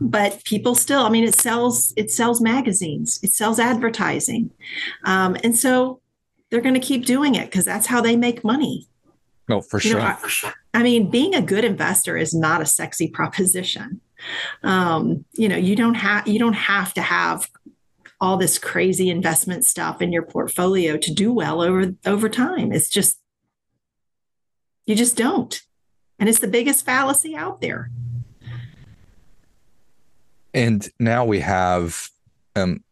But 0.00 0.42
people 0.44 0.74
still, 0.74 1.02
I 1.02 1.10
mean, 1.10 1.24
it 1.24 1.34
sells, 1.34 1.92
it 1.96 2.10
sells 2.10 2.40
magazines, 2.40 3.20
it 3.22 3.30
sells 3.30 3.58
advertising. 3.58 4.50
Um, 5.04 5.36
and 5.44 5.56
so 5.56 6.00
they're 6.56 6.62
going 6.62 6.72
to 6.72 6.80
keep 6.80 7.04
doing 7.04 7.34
it 7.34 7.50
because 7.50 7.66
that's 7.66 7.86
how 7.86 8.00
they 8.00 8.16
make 8.16 8.42
money. 8.42 8.88
Oh, 9.50 9.60
for 9.60 9.78
sure. 9.78 10.00
Know, 10.00 10.06
I, 10.06 10.52
I, 10.72 10.82
mean, 10.82 11.10
being 11.10 11.34
a 11.34 11.42
good 11.42 11.66
investor 11.66 12.16
is 12.16 12.32
not 12.32 12.62
a 12.62 12.66
sexy 12.66 13.08
proposition. 13.12 14.00
Um, 14.62 15.26
you 15.34 15.50
know, 15.50 15.58
you 15.58 15.76
don't 15.76 15.96
have 15.96 16.26
you 16.26 16.38
don't 16.38 16.54
have 16.54 16.94
to 16.94 17.02
have 17.02 17.50
all 18.22 18.38
this 18.38 18.58
crazy 18.58 19.10
investment 19.10 19.66
stuff 19.66 20.00
in 20.00 20.14
your 20.14 20.22
portfolio 20.22 20.96
to 20.96 21.12
do 21.12 21.30
well 21.30 21.60
over 21.60 21.92
over 22.06 22.30
time. 22.30 22.72
It's 22.72 22.88
just 22.88 23.20
you 24.86 24.94
just 24.94 25.14
don't. 25.14 25.60
And 26.18 26.26
it's 26.26 26.38
the 26.38 26.48
biggest 26.48 26.86
fallacy 26.86 27.36
out 27.36 27.60
there. 27.60 27.90
And 30.54 30.88
now 30.98 31.26
we 31.26 31.40
have, 31.40 32.08
um, 32.54 32.82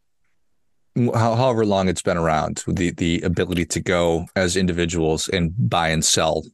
however 0.96 1.66
long 1.66 1.88
it's 1.88 2.02
been 2.02 2.16
around, 2.16 2.62
the 2.66 2.90
the 2.92 3.20
ability 3.22 3.66
to 3.66 3.80
go 3.80 4.26
as 4.36 4.56
individuals 4.56 5.28
and 5.28 5.52
buy 5.68 5.88
and 5.88 6.04
sell 6.04 6.44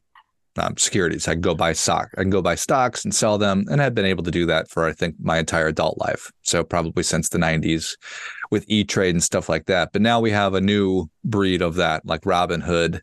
um, 0.57 0.75
securities. 0.77 1.27
I 1.27 1.33
can 1.33 1.41
go 1.41 1.55
buy 1.55 1.73
stock. 1.73 2.09
I 2.17 2.21
can 2.21 2.29
go 2.29 2.41
buy 2.41 2.55
stocks 2.55 3.05
and 3.05 3.15
sell 3.15 3.37
them, 3.37 3.65
and 3.69 3.81
I've 3.81 3.95
been 3.95 4.05
able 4.05 4.23
to 4.23 4.31
do 4.31 4.45
that 4.47 4.69
for 4.69 4.85
I 4.85 4.93
think 4.93 5.15
my 5.19 5.37
entire 5.37 5.67
adult 5.67 5.97
life. 5.97 6.31
So 6.41 6.63
probably 6.63 7.03
since 7.03 7.29
the 7.29 7.37
'90s, 7.37 7.95
with 8.51 8.65
E 8.67 8.83
Trade 8.83 9.15
and 9.15 9.23
stuff 9.23 9.49
like 9.49 9.65
that. 9.67 9.93
But 9.93 10.01
now 10.01 10.19
we 10.19 10.31
have 10.31 10.53
a 10.53 10.61
new 10.61 11.09
breed 11.23 11.61
of 11.61 11.75
that, 11.75 12.05
like 12.05 12.21
Robinhood, 12.21 13.01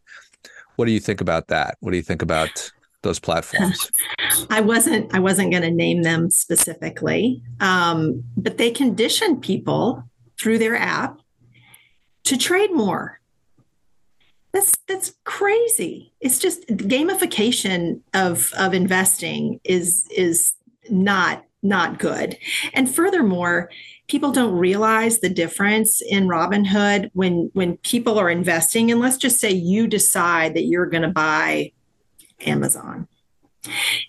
what 0.79 0.85
do 0.85 0.93
you 0.93 1.01
think 1.01 1.21
about 1.21 1.49
that? 1.49 1.77
What 1.81 1.91
do 1.91 1.97
you 1.97 2.05
think 2.05 2.23
about 2.23 2.71
those 3.03 3.19
platforms? 3.19 3.91
I 4.51 4.61
wasn't 4.61 5.13
I 5.13 5.19
wasn't 5.19 5.51
going 5.51 5.65
to 5.65 5.73
name 5.73 6.03
them 6.03 6.31
specifically, 6.31 7.43
um, 7.59 8.23
but 8.37 8.59
they 8.59 8.71
condition 8.71 9.41
people 9.41 10.05
through 10.41 10.59
their 10.59 10.77
app 10.77 11.19
to 12.29 12.37
trade 12.37 12.73
more. 12.73 13.21
That's 14.53 14.73
that's 14.87 15.15
crazy. 15.25 16.13
It's 16.21 16.39
just 16.39 16.67
gamification 16.69 18.01
of 18.15 18.53
of 18.59 18.75
investing 18.75 19.61
is 19.65 20.07
is 20.15 20.55
not 20.91 21.45
not 21.63 21.99
good. 21.99 22.39
And 22.73 22.93
furthermore, 22.93 23.71
people 24.09 24.31
don't 24.33 24.55
realize 24.55 25.19
the 25.19 25.29
difference 25.29 26.01
in 26.01 26.29
Robinhood 26.29 27.11
when 27.15 27.51
when 27.55 27.77
people 27.79 28.19
are 28.19 28.31
investing 28.31 28.91
and 28.91 29.01
let's 29.01 29.17
just 29.17 29.41
say 29.41 29.51
you 29.51 29.87
decide 29.87 30.55
that 30.55 30.65
you're 30.65 30.87
going 30.87 31.03
to 31.03 31.09
buy 31.09 31.73
Amazon 32.41 33.09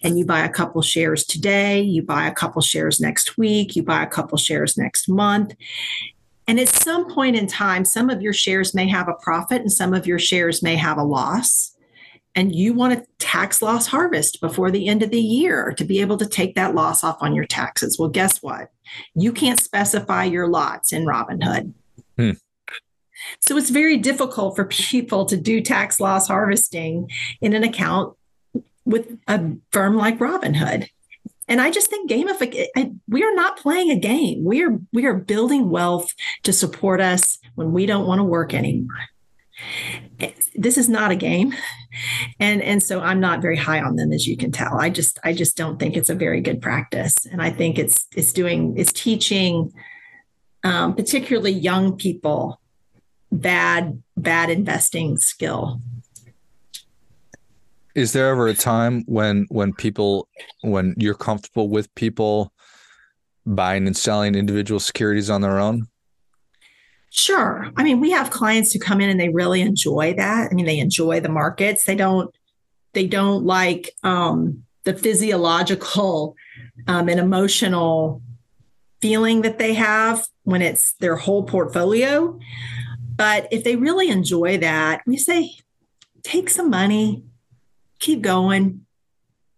and 0.04 0.18
you 0.18 0.26
buy 0.26 0.42
a 0.42 0.50
couple 0.50 0.82
shares 0.82 1.26
today, 1.26 1.82
you 1.82 2.02
buy 2.02 2.28
a 2.28 2.34
couple 2.34 2.62
shares 2.62 3.00
next 3.00 3.38
week, 3.38 3.76
you 3.76 3.84
buy 3.84 4.04
a 4.04 4.08
couple 4.08 4.38
shares 4.38 4.78
next 4.78 5.10
month. 5.10 5.54
And 6.50 6.60
at 6.60 6.68
some 6.68 7.08
point 7.08 7.36
in 7.36 7.46
time, 7.46 7.86
some 7.86 8.10
of 8.10 8.24
your 8.24 8.34
shares 8.34 8.74
may 8.74 8.88
have 8.88 9.08
a 9.08 9.14
profit 9.14 9.62
and 9.62 9.72
some 9.72 9.94
of 9.94 10.08
your 10.08 10.18
shares 10.18 10.64
may 10.64 10.76
have 10.78 10.98
a 10.98 11.04
loss 11.04 11.78
and 12.34 12.56
you 12.56 12.74
want 12.74 12.98
to 12.98 13.06
tax 13.20 13.62
loss 13.62 13.86
harvest 13.86 14.42
before 14.42 14.72
the 14.72 14.88
end 14.88 15.04
of 15.04 15.12
the 15.12 15.22
year 15.22 15.76
to 15.78 15.86
be 15.86 16.02
able 16.02 16.18
to 16.18 16.26
take 16.26 16.56
that 16.56 16.74
loss 16.74 17.04
off 17.04 17.18
on 17.22 17.36
your 17.36 17.46
taxes. 17.46 18.00
Well, 18.00 18.10
guess 18.10 18.42
what? 18.42 18.72
You 19.14 19.32
can't 19.32 19.60
specify 19.60 20.24
your 20.24 20.48
lots 20.48 20.92
in 20.92 21.06
Robinhood. 21.06 21.72
Hmm. 22.18 22.32
So 23.42 23.56
it's 23.56 23.70
very 23.70 23.98
difficult 23.98 24.56
for 24.56 24.66
people 24.66 25.26
to 25.26 25.38
do 25.38 25.62
tax 25.62 26.00
loss 26.00 26.30
harvesting 26.30 27.12
in 27.42 27.54
an 27.54 27.64
account 27.64 28.18
with 28.86 29.20
a 29.28 29.52
firm 29.72 29.96
like 29.96 30.18
Robinhood. 30.18 30.90
And 31.50 31.60
I 31.60 31.72
just 31.72 31.90
think 31.90 32.10
gamification, 32.10 33.00
we 33.08 33.24
are 33.24 33.34
not 33.34 33.58
playing 33.58 33.90
a 33.90 34.00
game. 34.00 34.44
We 34.44 34.64
are 34.64 34.78
we 34.94 35.06
are 35.08 35.16
building 35.16 35.70
wealth 35.70 36.14
to 36.44 36.54
support 36.54 37.02
us 37.02 37.40
when 37.56 37.74
we 37.74 37.88
don't 37.88 38.06
want 38.06 38.20
to 38.20 38.24
work 38.24 38.54
anymore. 38.54 39.10
This 40.56 40.78
is 40.78 40.88
not 40.88 41.12
a 41.12 41.16
game. 41.16 41.54
And 42.40 42.62
and 42.62 42.84
so 42.84 43.02
i'm 43.02 43.20
not 43.20 43.42
very 43.42 43.58
high 43.58 43.82
on 43.82 43.96
them 43.96 44.14
as 44.14 44.28
you 44.28 44.38
can 44.38 44.52
tell. 44.52 44.80
I 44.80 44.90
just 44.92 45.20
i 45.24 45.34
just 45.34 45.58
don't 45.58 45.80
think 45.80 45.98
it's 45.98 46.10
a 46.10 46.16
very 46.16 46.40
good 46.40 46.62
practice. 46.62 47.16
And 47.32 47.42
i 47.42 47.50
think 47.50 47.80
it's 47.80 48.06
it's 48.16 48.32
doing 48.32 48.78
it's 48.78 48.94
teaching 48.94 49.74
um, 50.64 50.94
particularly 50.94 51.52
young 51.52 51.98
people 51.98 52.62
bad 53.32 54.04
bad 54.16 54.50
investing 54.50 55.18
skill 55.18 55.82
is 57.96 58.14
there 58.14 58.30
ever 58.30 58.48
a 58.48 58.54
time 58.54 59.04
when 59.08 59.46
when 59.50 59.74
people 59.74 60.28
when 60.62 60.94
you're 60.98 61.16
comfortable 61.16 61.70
with 61.70 61.94
people 61.96 62.54
buying 63.46 63.88
and 63.88 63.98
selling 63.98 64.36
individual 64.36 64.80
securities 64.80 65.30
on 65.30 65.42
their 65.42 65.60
own 65.60 65.88
Sure. 67.12 67.68
I 67.76 67.84
mean, 67.84 68.00
we 68.00 68.12
have 68.12 68.30
clients 68.30 68.72
who 68.72 68.80
come 68.80 69.02
in 69.02 69.10
and 69.10 69.20
they 69.20 69.30
really 69.30 69.62
enjoy 69.62 70.14
that. 70.18 70.52
I 70.52 70.54
mean, 70.54 70.68
they 70.68 70.78
enjoy 70.78 71.20
the 71.20 71.30
markets. 71.30 71.84
They 71.84 71.96
don't 71.96 72.34
they 72.94 73.08
don't 73.08 73.46
like 73.46 73.92
um, 74.04 74.64
the 74.84 74.94
physiological 74.94 76.36
um, 76.88 77.10
and 77.10 77.20
emotional 77.20 78.22
feeling 79.02 79.42
that 79.42 79.60
they 79.60 79.74
have 79.74 80.28
when 80.44 80.62
it's 80.62 80.94
their 80.94 81.16
whole 81.16 81.44
portfolio. 81.44 82.40
But 83.16 83.48
if 83.52 83.64
they 83.64 83.76
really 83.76 84.10
enjoy 84.10 84.58
that, 84.60 85.02
we 85.06 85.18
say, 85.18 85.52
take 86.24 86.50
some 86.50 86.70
money, 86.70 87.24
keep 88.00 88.22
going. 88.22 88.86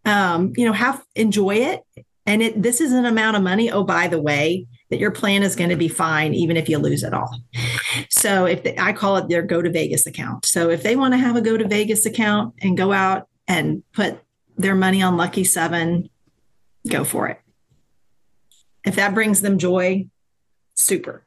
Um, 0.04 0.54
you 0.56 0.66
know, 0.66 0.74
have 0.74 1.04
enjoy 1.16 1.56
it. 1.56 1.84
And 2.26 2.42
it 2.42 2.62
this 2.62 2.82
is 2.82 2.92
an 2.92 3.06
amount 3.06 3.38
of 3.38 3.44
money. 3.44 3.72
Oh, 3.72 3.84
by 3.84 4.08
the 4.08 4.22
way, 4.22 4.68
that 4.92 5.00
your 5.00 5.10
plan 5.10 5.42
is 5.42 5.56
going 5.56 5.70
to 5.70 5.76
be 5.76 5.88
fine 5.88 6.34
even 6.34 6.58
if 6.58 6.70
you 6.70 6.78
lose 6.78 7.02
it 7.02 7.14
all. 7.14 7.42
So 8.10 8.46
if 8.46 8.64
they, 8.64 8.78
I 8.78 8.94
call 8.94 9.18
it 9.18 9.30
their 9.30 9.42
go 9.42 9.62
to 9.62 9.72
Vegas 9.72 10.06
account. 10.06 10.46
So 10.46 10.70
if 10.70 10.84
they 10.84 10.96
want 10.96 11.14
to 11.14 11.18
have 11.18 11.36
a 11.36 11.42
go 11.42 11.58
to 11.58 11.68
Vegas 11.68 12.06
account 12.06 12.56
and 12.62 12.78
go 12.78 12.92
out 12.92 13.28
and 13.48 13.84
put 13.94 14.20
their 14.58 14.76
money 14.76 15.02
on 15.02 15.18
Lucky 15.18 15.46
7, 15.46 16.10
go 16.90 17.04
for 17.04 17.30
it. 17.30 17.40
If 18.86 18.96
that 18.96 19.14
brings 19.14 19.42
them 19.42 19.58
joy, 19.58 20.08
super. 20.76 21.26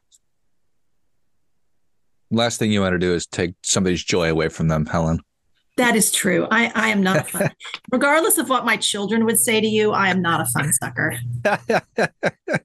Last 2.30 2.58
thing 2.58 2.70
you 2.70 2.80
want 2.80 2.92
to 2.94 2.98
do 2.98 3.14
is 3.14 3.26
take 3.26 3.54
somebody's 3.62 4.04
joy 4.04 4.30
away 4.30 4.48
from 4.48 4.68
them, 4.68 4.86
Helen. 4.86 5.20
That 5.76 5.96
is 5.96 6.12
true. 6.12 6.46
I, 6.50 6.70
I 6.74 6.88
am 6.88 7.02
not 7.02 7.28
fun. 7.28 7.50
Regardless 7.92 8.38
of 8.38 8.48
what 8.48 8.64
my 8.64 8.76
children 8.76 9.24
would 9.24 9.38
say 9.38 9.60
to 9.60 9.66
you, 9.66 9.90
I 9.90 10.08
am 10.08 10.22
not 10.22 10.40
a 10.40 10.46
fun 10.46 10.72
sucker. 10.72 11.16
Do 11.42 12.58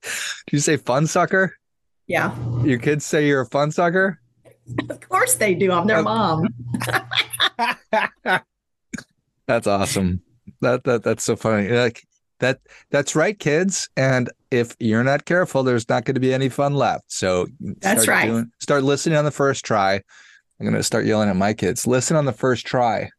you 0.52 0.60
say 0.60 0.78
fun 0.78 1.08
sucker? 1.08 1.56
Yeah. 2.06 2.36
Your 2.63 2.78
kids 2.78 3.06
say 3.06 3.28
you're 3.28 3.41
a 3.41 3.48
fun 3.48 3.72
sucker? 3.72 4.19
Of 4.89 5.10
course 5.10 5.36
they 5.36 5.56
do. 5.56 5.72
I'm 5.72 5.88
their 5.88 6.00
oh. 6.00 6.04
mom. 6.04 6.48
that's 9.48 9.65
awesome. 9.65 10.22
That 10.62 10.84
that 10.84 11.02
that's 11.02 11.24
so 11.24 11.36
funny. 11.36 11.69
Like 11.69 12.04
that 12.39 12.60
that's 12.91 13.15
right, 13.15 13.38
kids. 13.38 13.89
And 13.98 14.30
if 14.52 14.76
you're 14.80 15.04
not 15.04 15.26
careful, 15.26 15.63
there's 15.63 15.89
not 15.89 16.06
going 16.06 16.15
to 16.15 16.22
be 16.22 16.34
any 16.34 16.50
fun 16.50 16.76
left. 16.76 17.06
So 17.08 17.48
that's 17.60 18.08
right. 18.08 18.28
Doing, 18.28 18.52
start 18.60 18.84
listening 18.84 19.17
on 19.17 19.26
the 19.26 19.32
first 19.32 19.65
try 19.65 20.02
I'm 20.60 20.65
gonna 20.65 20.84
start 20.84 21.06
yelling 21.06 21.30
at 21.30 21.36
my 21.36 21.54
kids. 21.54 21.88
Listen 21.88 22.17
on 22.17 22.26
the 22.26 22.34
first 22.34 22.65
try. 22.65 23.10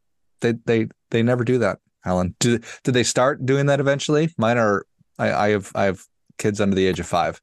They 0.40 0.52
they 0.64 0.88
they 1.10 1.22
never 1.22 1.44
do 1.44 1.58
that, 1.58 1.78
Helen. 2.02 2.34
Do 2.38 2.58
did 2.84 2.92
they 2.92 3.02
start 3.02 3.44
doing 3.46 3.66
that 3.66 3.80
eventually? 3.80 4.30
Mine 4.36 4.58
are 4.58 4.84
I, 5.18 5.32
I 5.32 5.48
have 5.50 5.72
I 5.74 5.84
have 5.84 6.02
kids 6.38 6.60
under 6.60 6.76
the 6.76 6.86
age 6.86 7.00
of 7.00 7.06
five. 7.06 7.40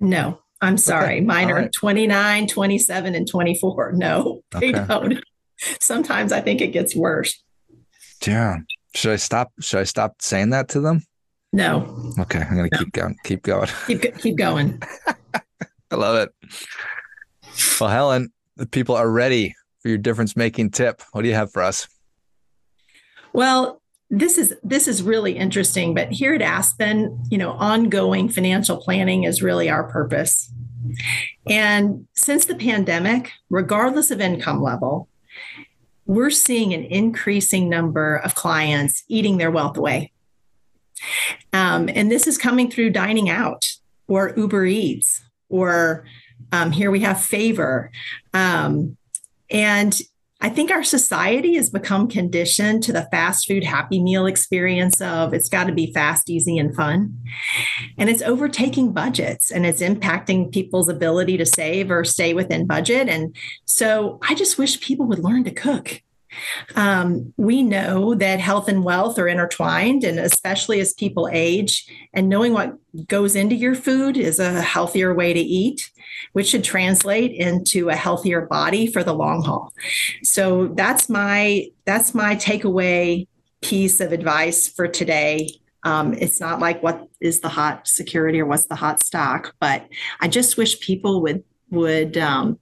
No, 0.00 0.40
I'm 0.60 0.76
sorry. 0.76 1.16
Okay. 1.16 1.20
Mine 1.20 1.46
All 1.46 1.52
are 1.52 1.60
right. 1.62 1.72
29, 1.72 2.46
27, 2.48 3.14
and 3.14 3.28
24. 3.28 3.92
No, 3.92 4.42
they 4.58 4.74
okay. 4.74 4.84
don't. 4.86 5.24
Sometimes 5.80 6.32
I 6.32 6.40
think 6.40 6.60
it 6.60 6.68
gets 6.68 6.96
worse. 6.96 7.42
Yeah. 8.26 8.58
Should 8.94 9.12
I 9.12 9.16
stop? 9.16 9.52
Should 9.60 9.80
I 9.80 9.84
stop 9.84 10.16
saying 10.20 10.50
that 10.50 10.68
to 10.70 10.80
them? 10.80 11.02
No. 11.52 12.12
Okay, 12.18 12.40
I'm 12.40 12.56
gonna 12.56 12.68
no. 12.72 12.78
keep 12.78 12.92
going. 12.92 13.16
Keep 13.24 13.42
going. 13.42 13.68
Keep 13.86 14.18
keep 14.18 14.36
going. 14.36 14.82
I 15.90 15.94
love 15.96 16.16
it. 16.16 16.30
Well, 17.80 17.90
Helen, 17.90 18.32
the 18.56 18.66
people 18.66 18.94
are 18.94 19.10
ready 19.10 19.54
for 19.80 19.88
your 19.88 19.98
difference 19.98 20.36
making 20.36 20.70
tip. 20.70 21.02
What 21.12 21.22
do 21.22 21.28
you 21.28 21.34
have 21.34 21.52
for 21.52 21.62
us? 21.62 21.88
Well, 23.32 23.80
this 24.10 24.38
is 24.38 24.54
this 24.62 24.86
is 24.86 25.02
really 25.02 25.36
interesting, 25.36 25.94
but 25.94 26.12
here 26.12 26.34
at 26.34 26.42
Aspen, 26.42 27.20
you 27.30 27.38
know, 27.38 27.52
ongoing 27.52 28.28
financial 28.28 28.76
planning 28.76 29.24
is 29.24 29.42
really 29.42 29.68
our 29.68 29.84
purpose. 29.84 30.52
And 31.48 32.06
since 32.14 32.44
the 32.44 32.54
pandemic, 32.54 33.32
regardless 33.50 34.10
of 34.10 34.20
income 34.20 34.62
level, 34.62 35.08
we're 36.06 36.30
seeing 36.30 36.74
an 36.74 36.84
increasing 36.84 37.68
number 37.68 38.16
of 38.16 38.34
clients 38.34 39.02
eating 39.08 39.38
their 39.38 39.50
wealth 39.50 39.76
away. 39.76 40.12
Um, 41.52 41.88
and 41.92 42.10
this 42.10 42.26
is 42.26 42.38
coming 42.38 42.70
through 42.70 42.90
dining 42.90 43.28
out 43.28 43.64
or 44.06 44.34
Uber 44.36 44.66
Eats 44.66 45.22
or 45.48 46.04
um, 46.54 46.70
here 46.70 46.92
we 46.92 47.00
have 47.00 47.20
favor. 47.20 47.90
Um, 48.32 48.96
and 49.50 50.00
I 50.40 50.50
think 50.50 50.70
our 50.70 50.84
society 50.84 51.56
has 51.56 51.68
become 51.68 52.06
conditioned 52.06 52.84
to 52.84 52.92
the 52.92 53.08
fast 53.10 53.48
food 53.48 53.64
happy 53.64 54.00
meal 54.00 54.26
experience 54.26 55.00
of 55.00 55.34
it's 55.34 55.48
got 55.48 55.64
to 55.64 55.72
be 55.72 55.92
fast, 55.92 56.30
easy, 56.30 56.56
and 56.58 56.74
fun. 56.76 57.18
And 57.98 58.08
it's 58.08 58.22
overtaking 58.22 58.92
budgets 58.92 59.50
and 59.50 59.66
it's 59.66 59.82
impacting 59.82 60.52
people's 60.52 60.88
ability 60.88 61.38
to 61.38 61.46
save 61.46 61.90
or 61.90 62.04
stay 62.04 62.34
within 62.34 62.66
budget. 62.66 63.08
And 63.08 63.34
so 63.64 64.20
I 64.28 64.34
just 64.34 64.56
wish 64.56 64.80
people 64.80 65.06
would 65.06 65.24
learn 65.24 65.42
to 65.44 65.50
cook. 65.50 66.02
Um, 66.76 67.32
we 67.36 67.62
know 67.62 68.14
that 68.14 68.40
health 68.40 68.68
and 68.68 68.84
wealth 68.84 69.18
are 69.18 69.28
intertwined, 69.28 70.04
and 70.04 70.18
especially 70.18 70.80
as 70.80 70.94
people 70.94 71.28
age, 71.32 71.86
and 72.12 72.28
knowing 72.28 72.52
what 72.52 72.74
goes 73.06 73.36
into 73.36 73.54
your 73.54 73.74
food 73.74 74.16
is 74.16 74.38
a 74.38 74.60
healthier 74.62 75.14
way 75.14 75.32
to 75.32 75.40
eat, 75.40 75.90
which 76.32 76.48
should 76.48 76.64
translate 76.64 77.32
into 77.32 77.88
a 77.88 77.96
healthier 77.96 78.42
body 78.42 78.86
for 78.86 79.02
the 79.02 79.14
long 79.14 79.42
haul. 79.42 79.72
So 80.22 80.68
that's 80.68 81.08
my 81.08 81.68
that's 81.84 82.14
my 82.14 82.36
takeaway 82.36 83.26
piece 83.62 84.00
of 84.00 84.12
advice 84.12 84.68
for 84.68 84.86
today. 84.86 85.48
Um, 85.84 86.14
it's 86.14 86.40
not 86.40 86.60
like 86.60 86.82
what 86.82 87.08
is 87.20 87.40
the 87.40 87.48
hot 87.48 87.86
security 87.86 88.40
or 88.40 88.46
what's 88.46 88.66
the 88.66 88.74
hot 88.74 89.02
stock, 89.02 89.54
but 89.60 89.86
I 90.20 90.28
just 90.28 90.56
wish 90.56 90.80
people 90.80 91.20
would 91.22 91.44
would 91.70 92.16
um, 92.16 92.58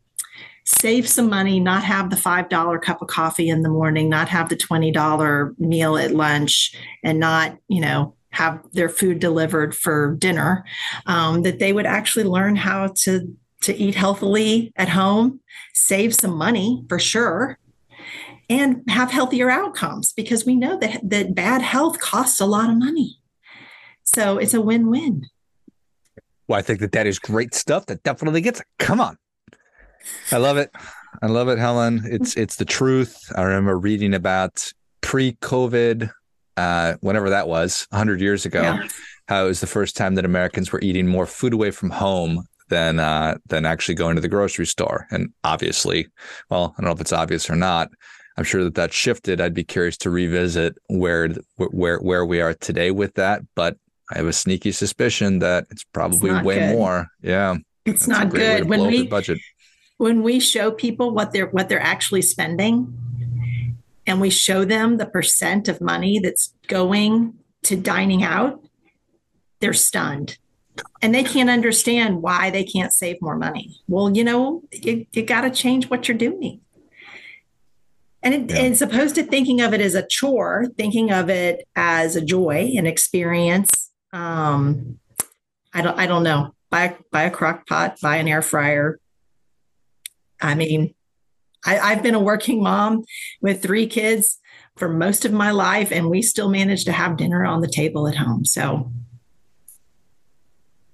save 0.65 1.09
some 1.09 1.29
money, 1.29 1.61
not 1.61 1.85
have 1.85 2.11
the 2.11 2.17
$5 2.17 2.83
cup 2.83 3.03
of 3.03 3.09
coffee 3.09 3.49
in 3.49 3.63
the 3.63 3.69
morning, 3.69 4.09
not 4.09 4.29
have 4.29 4.49
the 4.49 4.57
$20 4.57 5.59
meal 5.59 5.97
at 5.97 6.13
lunch, 6.13 6.75
and 7.03 7.19
not, 7.19 7.59
you 7.69 7.81
know, 7.81 8.15
have 8.31 8.63
their 8.73 8.89
food 8.89 9.19
delivered 9.19 9.75
for 9.77 10.15
dinner, 10.19 10.65
um, 11.07 11.43
that 11.43 11.59
they 11.59 11.73
would 11.73 11.87
actually 11.87 12.25
learn 12.25 12.57
how 12.57 12.89
to 12.97 13.37
to 13.61 13.77
eat 13.77 13.95
healthily 13.95 14.73
at 14.75 14.89
home, 14.89 15.39
save 15.73 16.13
some 16.13 16.37
money 16.37 16.85
for 16.89 16.99
sure, 16.99 17.59
and 18.51 18.83
have 18.89 19.11
healthier 19.11 19.51
outcomes 19.51 20.13
because 20.13 20.45
we 20.45 20.57
know 20.57 20.77
that 20.79 21.01
that 21.09 21.35
bad 21.35 21.63
health 21.63 22.01
costs 22.01 22.41
a 22.41 22.47
lot 22.47 22.69
of 22.69 22.77
money. 22.77 23.19
So 24.03 24.37
it's 24.39 24.53
a 24.53 24.61
win-win. 24.61 25.27
Well, 26.49 26.59
I 26.59 26.63
think 26.63 26.81
that 26.81 26.93
that 26.93 27.07
is 27.07 27.19
great 27.19 27.55
stuff. 27.55 27.87
That 27.87 28.03
definitely 28.03 28.41
gets 28.41 28.61
it. 28.61 28.67
Come 28.79 29.01
on. 29.01 29.17
I 30.31 30.37
love 30.39 30.57
it. 30.57 30.71
I 31.23 31.27
love 31.27 31.49
it, 31.49 31.59
Helen. 31.59 32.03
It's 32.05 32.37
it's 32.37 32.57
the 32.57 32.65
truth. 32.65 33.31
I 33.37 33.43
remember 33.43 33.79
reading 33.79 34.15
about 34.15 34.73
pre-COVID, 35.03 36.11
uh, 36.57 36.95
whenever 37.01 37.31
that 37.31 37.49
was, 37.49 37.87
hundred 37.93 38.21
years 38.21 38.47
ago, 38.47 38.63
yeah. 38.63 38.89
how 39.29 39.45
it 39.45 39.49
was 39.49 39.61
the 39.61 39.67
first 39.67 39.97
time 39.97 40.15
that 40.15 40.25
Americans 40.25 40.73
were 40.73 40.81
eating 40.81 41.07
more 41.07 41.27
food 41.27 41.53
away 41.53 41.71
from 41.71 41.91
home 41.91 42.45
than 42.69 42.99
uh, 42.99 43.37
than 43.47 43.67
actually 43.67 43.95
going 43.95 44.15
to 44.17 44.23
the 44.23 44.29
grocery 44.29 44.67
store. 44.67 45.07
And 45.11 45.33
obviously, 45.45 46.09
well, 46.49 46.75
I 46.77 46.81
don't 46.81 46.87
know 46.87 46.95
if 46.95 47.01
it's 47.01 47.13
obvious 47.13 47.51
or 47.51 47.57
not. 47.57 47.91
I'm 48.39 48.45
sure 48.45 48.65
that 48.65 48.77
that 48.77 48.93
shifted. 48.93 49.41
I'd 49.41 49.55
be 49.55 49.65
curious 49.65 49.97
to 49.99 50.11
revisit 50.11 50.75
where 50.89 51.29
where 51.57 51.99
where 51.99 52.25
we 52.25 52.41
are 52.41 52.55
today 52.55 52.91
with 52.91 53.15
that, 53.15 53.43
but 53.55 53.77
I 54.11 54.19
have 54.19 54.27
a 54.27 54.33
sneaky 54.33 54.73
suspicion 54.73 55.41
that 55.41 55.67
it's 55.71 55.85
probably 55.85 56.31
it's 56.31 56.45
way 56.45 56.59
good. 56.59 56.73
more. 56.73 57.09
Yeah, 57.21 57.57
it's 57.85 58.09
not 58.09 58.31
good 58.31 58.69
when 58.69 58.87
we 58.87 59.07
budget 59.07 59.39
when 60.03 60.25
we 60.25 60.41
show 60.41 60.73
people 60.73 61.13
what 61.13 61.33
they're 61.33 61.47
what 61.47 61.69
they're 61.69 61.81
actually 61.81 62.23
spending 62.23 62.93
and 64.05 64.21
we 64.21 64.31
show 64.31 64.65
them 64.65 64.97
the 64.97 65.07
percent 65.07 65.69
of 65.69 65.81
money 65.81 66.19
that's 66.19 66.53
going 66.67 67.33
to 67.63 67.77
dining 67.77 68.25
out 68.25 68.61
they're 69.61 69.73
stunned. 69.73 70.39
And 71.03 71.15
they 71.15 71.23
can't 71.23 71.49
understand 71.49 72.21
why 72.21 72.51
they 72.51 72.65
can't 72.65 72.93
save 72.93 73.23
more 73.23 73.37
money. 73.37 73.81
Well 73.87 74.11
you 74.11 74.25
know 74.25 74.65
you, 74.73 75.07
you 75.13 75.23
got 75.23 75.43
to 75.43 75.51
change 75.51 75.89
what 75.89 76.09
you're 76.09 76.19
doing. 76.19 76.61
And 78.25 78.35
it, 78.35 78.51
yeah. 78.51 78.63
as 78.63 78.83
opposed 78.83 79.15
to 79.15 79.23
thinking 79.23 79.61
of 79.61 79.73
it 79.73 79.81
as 79.81 79.95
a 79.95 80.05
chore 80.05 80.67
thinking 80.77 81.13
of 81.13 81.31
it 81.31 81.65
as 81.77 82.17
a 82.17 82.25
joy 82.25 82.73
an 82.77 82.87
experience 82.87 83.93
um, 84.13 84.99
i 85.73 85.81
don't 85.81 85.97
i 85.97 86.07
don't 86.07 86.25
know. 86.25 86.57
Buy, 86.71 86.97
buy 87.13 87.25
a 87.25 87.31
crock 87.31 87.67
pot 87.69 87.99
buy 88.01 88.17
an 88.17 88.27
air 88.27 88.43
fryer 88.43 88.99
I 90.43 90.55
mean, 90.55 90.95
I, 91.65 91.95
have 91.95 92.03
been 92.03 92.15
a 92.15 92.21
working 92.21 92.63
mom 92.63 93.05
with 93.41 93.63
three 93.63 93.87
kids 93.87 94.41
for 94.77 94.89
most 94.89 95.25
of 95.25 95.33
my 95.33 95.53
life, 95.53 95.93
and 95.93 96.11
we 96.11 96.23
still 96.23 96.49
manage 96.49 96.85
to 96.87 96.93
have 96.93 97.17
dinner 97.17 97.45
on 97.45 97.61
the 97.61 97.69
table 97.69 98.09
at 98.09 98.17
home. 98.17 98.45
So 98.45 98.91